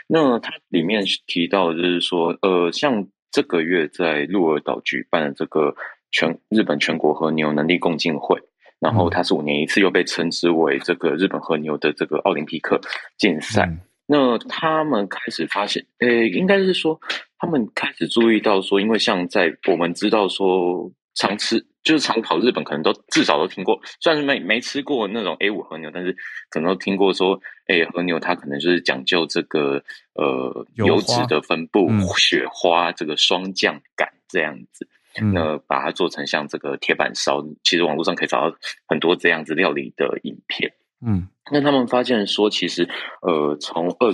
[0.07, 5.73] 那它里面提到就是说，呃，像这个月在鹿儿岛举办的这个
[6.11, 8.37] 全日本全国和牛能力共进会。
[8.79, 12.79] 然后它是五年一次，又被称之为这个日本和牛的这个奥林匹克
[13.17, 13.65] 竞赛。
[13.65, 13.79] 嗯
[14.11, 16.99] 那他们开始发现，诶，应该是说
[17.39, 26.15] 他们开始注意到说，因为像在我们知道说常吃就是常跑日本，可能都至少都听过，虽然是没没吃过那种 A 五和牛，但是
[26.49, 29.81] 可能都听过说，诶，和牛它可能就是讲究这个
[30.13, 34.87] 呃油油脂的分布、嗯雪花这个霜降感这样子。
[35.19, 38.55] 嗯那把它做成像这个铁板烧，其实网络上可以找到
[38.87, 40.71] 很多这样子料理的影片。
[41.05, 42.87] 嗯那他们发现说，其实
[43.21, 44.13] 呃，从二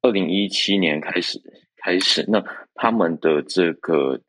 [0.00, 1.38] 二零一七年开始
[1.82, 4.20] 开始，那他们的这个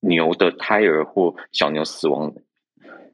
[0.00, 2.32] 牛的胎儿或小牛死亡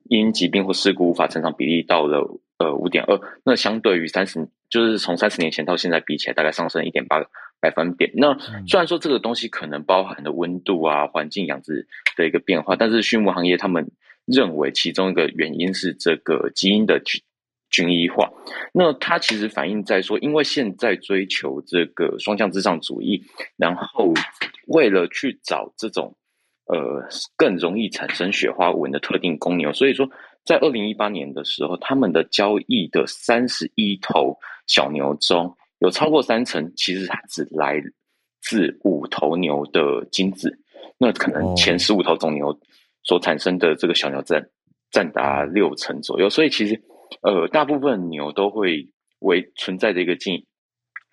[0.04, 2.26] 因疾病或事故无法成长比例到了
[2.58, 7.22] 呃五点二，那相对于三十，就是从三十年前到现在比起来，大概上升一点八
[7.60, 8.10] 百分点。
[8.14, 13.90] 那虽然说这个东西可能包含的温度啊、环境养殖的一个变化，但是畜牧行业他们
[14.24, 17.00] 认为其中一个原因是这个基因的
[17.70, 18.30] 均均一化。
[18.72, 23.22] 那它其实反映在说，因为现在追求这个双向至上主义，
[23.56, 24.12] 然后
[24.66, 26.14] 为了去找这种
[26.66, 27.02] 呃
[27.36, 30.08] 更容易产生雪花纹的特定公牛，所以说
[30.44, 37.80] 在二零一八年的时候，他们的交易的三十一头小牛中，有超过三成其实它只来
[38.40, 40.58] 自五头牛的精子，
[40.98, 42.58] 那可能前十五头种牛
[43.02, 44.48] 所产生的这个小牛占
[44.90, 46.80] 占达六成左右，所以其实
[47.22, 48.88] 呃大部分牛都会
[49.18, 50.46] 为存在着一个近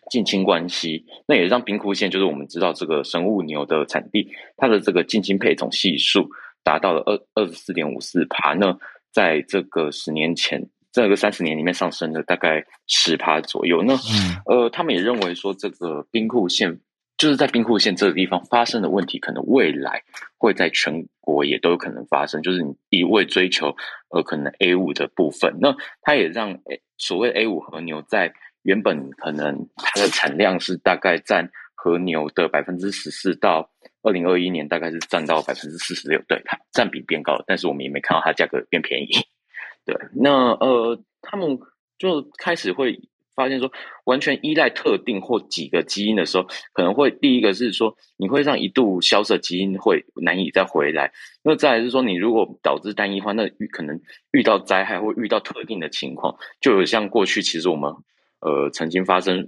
[0.09, 6.29] 近亲关系，那也让冰库县就是我们知道这个生物牛的产地，它的这个近亲配种系数
[6.63, 8.77] 达到了二二十四点五四趴，那
[9.11, 10.69] 在这个十年前。
[10.91, 13.83] 这个三十年里面上升了大概十趴左右。
[13.83, 16.79] 那嗯呃，他们也认为说，这个冰库县
[17.17, 20.03] 就是在兵库县这个地方发生的问题，可能未来
[20.37, 22.41] 会在全国也都有可能发生。
[22.41, 23.73] 就是你一味追求
[24.09, 26.59] 呃可能 A 五的部分，那它也让
[26.97, 39.07] 所谓 A 五和牛在原本可能它的产量是大概占和牛的百分之十四，到二零二一年大概是占到百分之四十六，对它占比变高了，但是我们也没看到它价格变便宜。
[39.85, 41.57] 对，那呃他们
[41.97, 42.99] 就开始会。
[43.35, 43.71] 发现说，
[44.05, 51.11] 完全依赖特定或几个基因的时候，可能会第一个是说，你会让一度消失的基因会难以再回来。
[51.43, 53.99] 那再来是说，你如果导致单一化，那可能
[54.31, 57.93] 遇到灾害或遇到特定的情况，就有像过去其实我们
[58.39, 59.45] 呃曾经发生。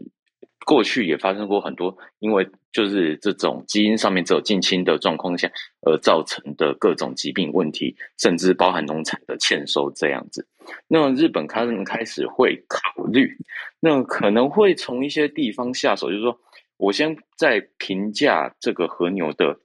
[0.68, 5.50] 过去也发生过很多，因为就是这种基因上面只有近亲的状况下，
[5.84, 10.46] 而造成的各种疾病问题，甚至包含农产的欠收这样子。
[10.90, 13.38] 那日本可能开始会考虑，
[13.80, 16.38] 那可能会从一些地方下手，就是说
[16.76, 19.58] 我先在评价这个和牛的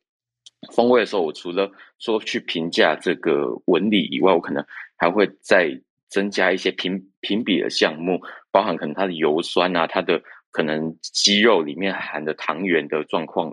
[0.73, 4.65] 风味的时候，我除了说去评价这个纹理以外，我可能
[4.97, 8.21] 还会再增加一些评评比的项目，
[8.53, 10.23] 包含可能它的油酸啊，它的。
[10.53, 13.53] 可能肌肉里面含的糖原的状况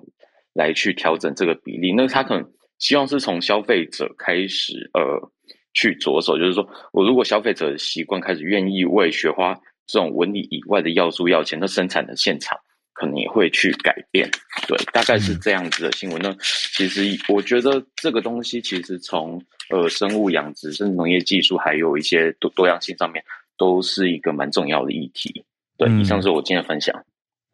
[0.53, 5.31] 来去调整这个比例，那他可能希望是从消费者开始呃
[5.73, 9.53] 去着手，就是说我如果消费者的习惯开始愿意为雪花
[9.87, 12.57] 这种纹理以外的要素要钱，那生产的现场
[12.93, 14.29] 可能也会去改变，
[14.67, 16.21] 对，大概是这样子的新闻。
[16.21, 16.35] 那
[16.75, 23.23] 其实我觉得这个东西其实从呃生物养殖、甚至农业技术，还有一些多多样性上面，
[23.57, 25.45] 都是一个蛮重要的议题。
[25.79, 26.93] 对，以上是我今天的分享。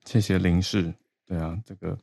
[0.04, 0.92] 谢谢林氏。
[1.28, 1.96] 对啊，这个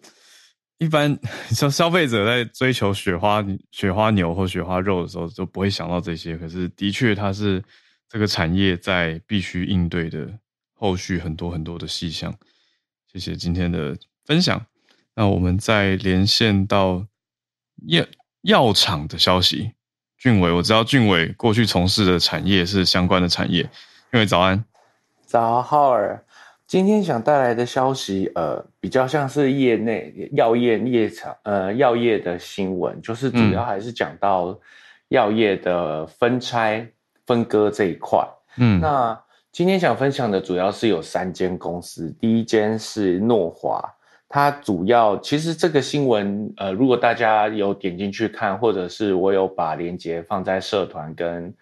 [0.78, 1.18] 一般
[1.50, 6.36] 消消费者在追求雪花雪花牛或雪花肉的时候，就不会想到这些。
[6.36, 7.60] 可是，的确，它是
[8.08, 10.32] 这个产业在必须应对的
[10.74, 12.32] 后续很多很多的细项。
[13.12, 14.64] 谢谢今天的分享。
[15.16, 17.04] 那我们再连线到
[17.88, 18.04] 药
[18.42, 19.72] 药厂的消息。
[20.18, 23.62] 俊伟，我知道俊伟过去从事的产业是相关的产业。
[24.12, 24.64] 俊伟，早安。
[25.32, 26.22] 早，浩尔，
[26.66, 34.54] 今天想带来的消息，呃，比较像是业内药业业厂，呃，药业的新闻，就是主要还是讲到
[35.08, 36.86] 药业的分拆
[37.24, 38.22] 分割这一块。
[38.58, 39.18] 嗯，那
[39.50, 43.82] 今天想分享的主要是有三间公司，第一间是诺华，
[44.28, 51.54] 它主要其实这个新闻，呃，如果大家有点进去看，或者是我有把链接放在社团跟。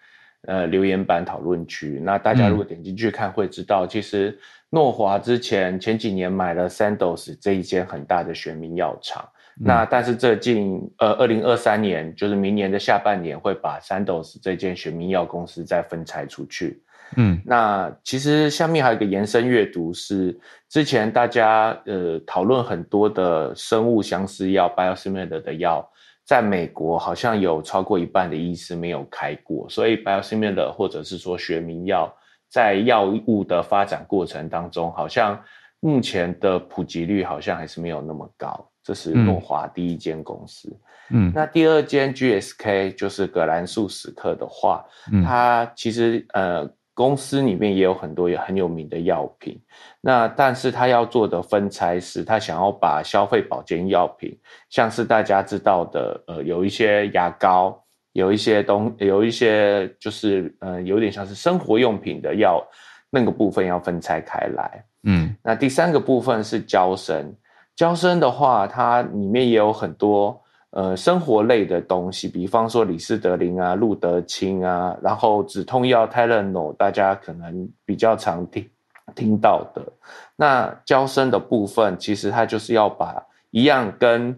[0.47, 4.35] 呃，留言板讨论区，那大家如果点进去看，会知道其实
[4.71, 9.23] 诺华之前前几年买了 Sandoz 这一间很大的玄冥药厂，
[9.55, 16.81] 那但是这近呃二零二三年，就是明年的下半年会把 Sandoz 这间玄冥药公司再分拆出去。
[17.17, 20.35] 嗯，那其实下面还有一个延伸阅读是
[20.69, 25.87] 之前大家呃讨论很多的生物相似药 biosimilar 的药。
[26.31, 32.09] 在美国，好像有超过一半的医师没有开过，所以 biosimilar 或者是说学名药，
[32.47, 35.37] 在药物的发展过程当中，好像
[35.81, 38.65] 目前的普及率好像还是没有那么高。
[38.81, 40.73] 这是诺华第一间公司。
[41.09, 44.85] 嗯，那第二间 GSK 就是葛兰素史克的话，
[45.25, 46.65] 它其实呃。
[46.93, 49.59] 公司里面也有很多也很有名的药品，
[50.01, 54.37] 那但是他要做的分拆是，他想要把消费保健药品，
[54.69, 57.81] 像是大家知道的，呃，有一些牙膏，
[58.11, 62.61] 有一些东，有一些就是呃，有点像是生活用品的药，
[63.09, 64.85] 那个部分要分拆开来。
[65.03, 67.33] 嗯，那第三个部分是胶生，
[67.75, 70.39] 胶生的话，它里面也有很多。
[70.71, 78.65] 呃，生活类的东西，比方说李斯德林啊、路德清啊，然后止痛药泰勒诺，大家可能比较常听
[79.13, 79.83] 听到的。
[80.37, 84.33] 那交生的部分，其实它就是要把一样跟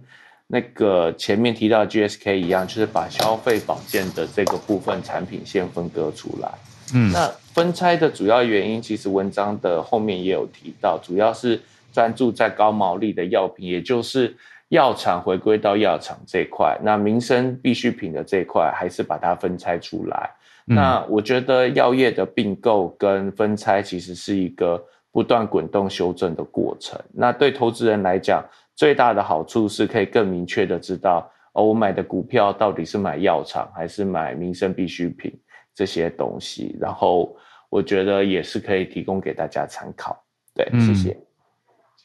[0.47, 6.49] 那个前面提到 GSK 一样，就是把消费保健的这个部分产品线分割出来。
[6.95, 11.61] 嗯，那分拆的主要原因，其实文章的后面也有提到，主要是
[11.91, 14.35] 专注在高毛利的药品，也就是。
[14.73, 20.31] 药厂回归到药厂这一块，那民生必需品的这一块还是把它分拆出来。
[20.65, 26.99] 那我觉得药业的并购跟分拆其实是一个不断滚动修正的过程。
[27.13, 28.43] 那对投资人来讲，
[28.73, 35.31] 最大的好处是可以更明确的知道，哦，我买的股票到底是买药厂还是买民生必需品
[35.75, 36.75] 这些东西。
[36.79, 37.35] 然后
[37.69, 40.19] 我觉得也是可以提供给大家参考。
[40.55, 41.17] 对，谢谢，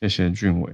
[0.00, 0.70] 谢谢俊伟，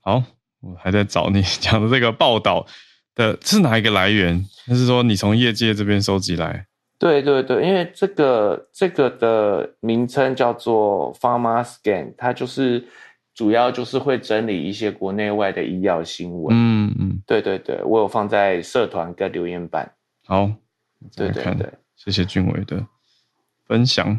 [0.00, 0.22] 好。
[0.60, 2.66] 我还在找你 讲的这个报道
[3.14, 4.44] 的是哪一个来源？
[4.66, 6.66] 就是说你从业界这边收集来？
[6.98, 12.82] 对对对，因为这个这个的名称叫做 Pharma Scan，它就是
[13.34, 16.56] 主要就是会整理一些国内外的医药新闻。
[16.56, 19.92] 嗯嗯，对对对，我有放在社团跟留言板。
[20.24, 20.50] 好，
[21.14, 22.86] 对对对，谢谢俊伟的
[23.66, 24.18] 分享。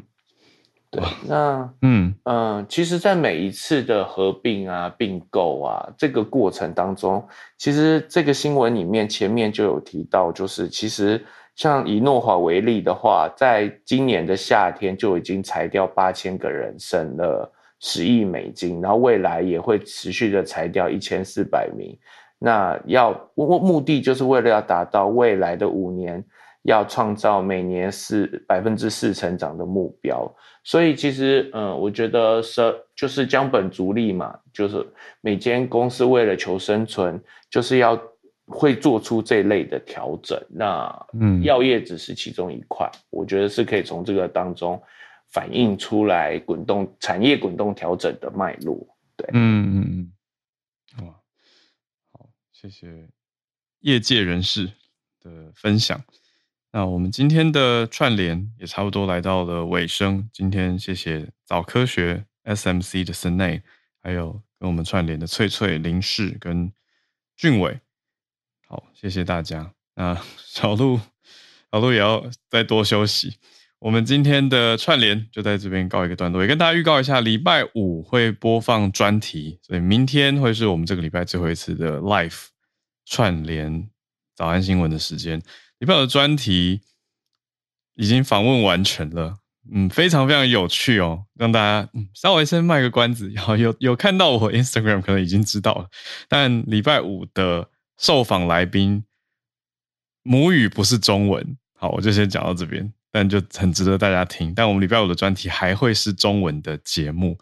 [0.90, 7.28] 对，那嗯嗯，其实，在每一次的合并啊、并购啊这个过程当中，
[7.58, 11.22] 其实这个新闻里面前面就有提到，就是其实
[11.56, 21.98] 像以诺华为例的话，在今年的夏天就已经裁掉八千个人，省了十亿美金，然后未来也会持续的裁掉一千四百名。
[22.40, 26.24] 那要目目的就是为了要达到未来的五年
[26.68, 30.30] 要创造每年四百分之四成长的目标。
[30.64, 34.86] 所以其实，嗯，我觉得是就是将本逐利嘛，就是
[35.22, 37.98] 每间公司为了求生存，就是要
[38.48, 40.38] 会做出这类的调整。
[40.50, 44.82] 那，嗯，药业只是其中一块，我觉得是可以从这个当中
[45.30, 48.86] 反映出来滚动产业滚动调整的脉络。
[49.16, 50.12] 对，嗯嗯
[51.00, 51.16] 嗯，哇，
[52.12, 53.08] 好，谢谢
[53.80, 54.70] 业界人士
[55.22, 55.98] 的分享。
[56.78, 60.30] 那我们今天的串联也差不多来到了尾声。
[60.32, 63.64] 今天谢谢早科学 SMC 的森内，
[64.00, 66.72] 还有跟我们串联的翠翠、林氏跟
[67.36, 67.80] 俊伟。
[68.68, 69.72] 好，谢谢大家。
[69.96, 71.00] 那 小鹿，
[71.72, 73.38] 小鹿也要再多休息。
[73.80, 82.50] 我们今天的串联就在这边告一个段落，也跟大家预告一下，礼拜五会播放专题，所以明天会是我们这个礼拜最后一次的 Live
[83.04, 83.90] 串联
[84.36, 85.42] 早安新闻的时间。
[85.80, 86.82] 礼拜五的专题
[87.96, 89.38] 已经访问完成了，
[89.72, 95.88] 嗯，非常非常有趣哦，让大家嗯稍微先卖个关子，然后有有看到我 Instagram 可能已经知道了，
[96.28, 99.04] 但礼拜五的受访来宾
[100.24, 104.54] 母语不是中文，好，我就先讲到这边，但就很值得大家听。
[104.54, 107.38] 但我们礼拜五的专题还会是中文的节目，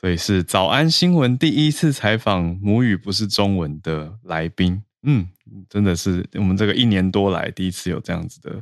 [0.00, 4.82] 所以是早安新闻第一次采访母语不是中文的来宾。
[5.02, 5.28] 嗯，
[5.68, 8.60] 真的是我们这个一年多来第一次有这样子的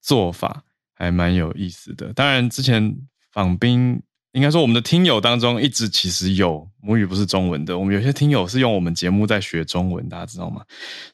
[0.00, 0.64] 做法，
[0.94, 2.12] 还蛮有意思的。
[2.12, 2.96] 当然，之前
[3.30, 4.02] 访宾
[4.32, 7.78] 应该说我们的听友当中，一直其实有母语不是中文的。
[7.78, 10.64] 我们有些听友是用我们节目在学中文，大家知道吗？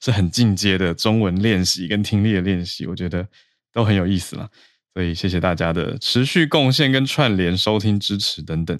[0.00, 3.28] 是很进阶的中文练习跟听力的练习，我觉得
[3.72, 4.48] 都很有意思了。
[4.94, 8.78] 所以谢谢大家的持续贡献跟串联、收听、支持等等。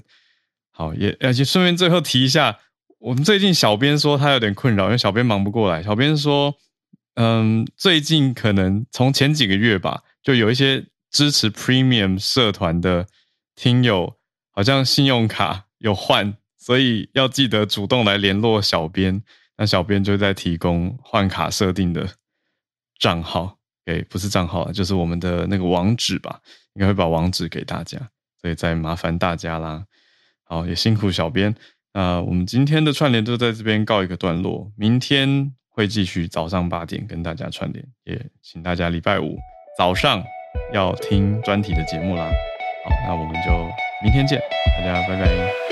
[0.71, 2.59] 好，也而且顺便最后提一下。
[3.03, 5.83] 我们最近小编说他有点困扰，因为小编忙不过来。
[5.83, 6.55] 小编说，
[7.15, 13.09] 嗯，最近可能从前几个月吧，就有一些支持 Premium 社团的
[13.57, 14.19] 听友，
[14.53, 19.25] 好像信用卡有换，所以要记得主动来联络小编。
[19.57, 22.09] 那小编就在提供换卡设定的
[23.01, 26.41] 账号，给不是账号，就是我们的那个网址吧，
[26.75, 27.99] 应该会把网址给大家，
[28.41, 29.87] 所以再麻烦大家啦。
[30.45, 31.53] 好，也辛苦小编。
[31.95, 39.37] 那我们今天的串联就在这边告一个段落，明天会继续早上八点跟大家串联，也请大家礼拜五
[39.77, 40.23] 早上
[40.73, 42.25] 要听专题的节目啦。
[42.85, 43.51] 好，那我们就
[44.03, 44.41] 明天见，
[44.79, 45.72] 大家拜拜。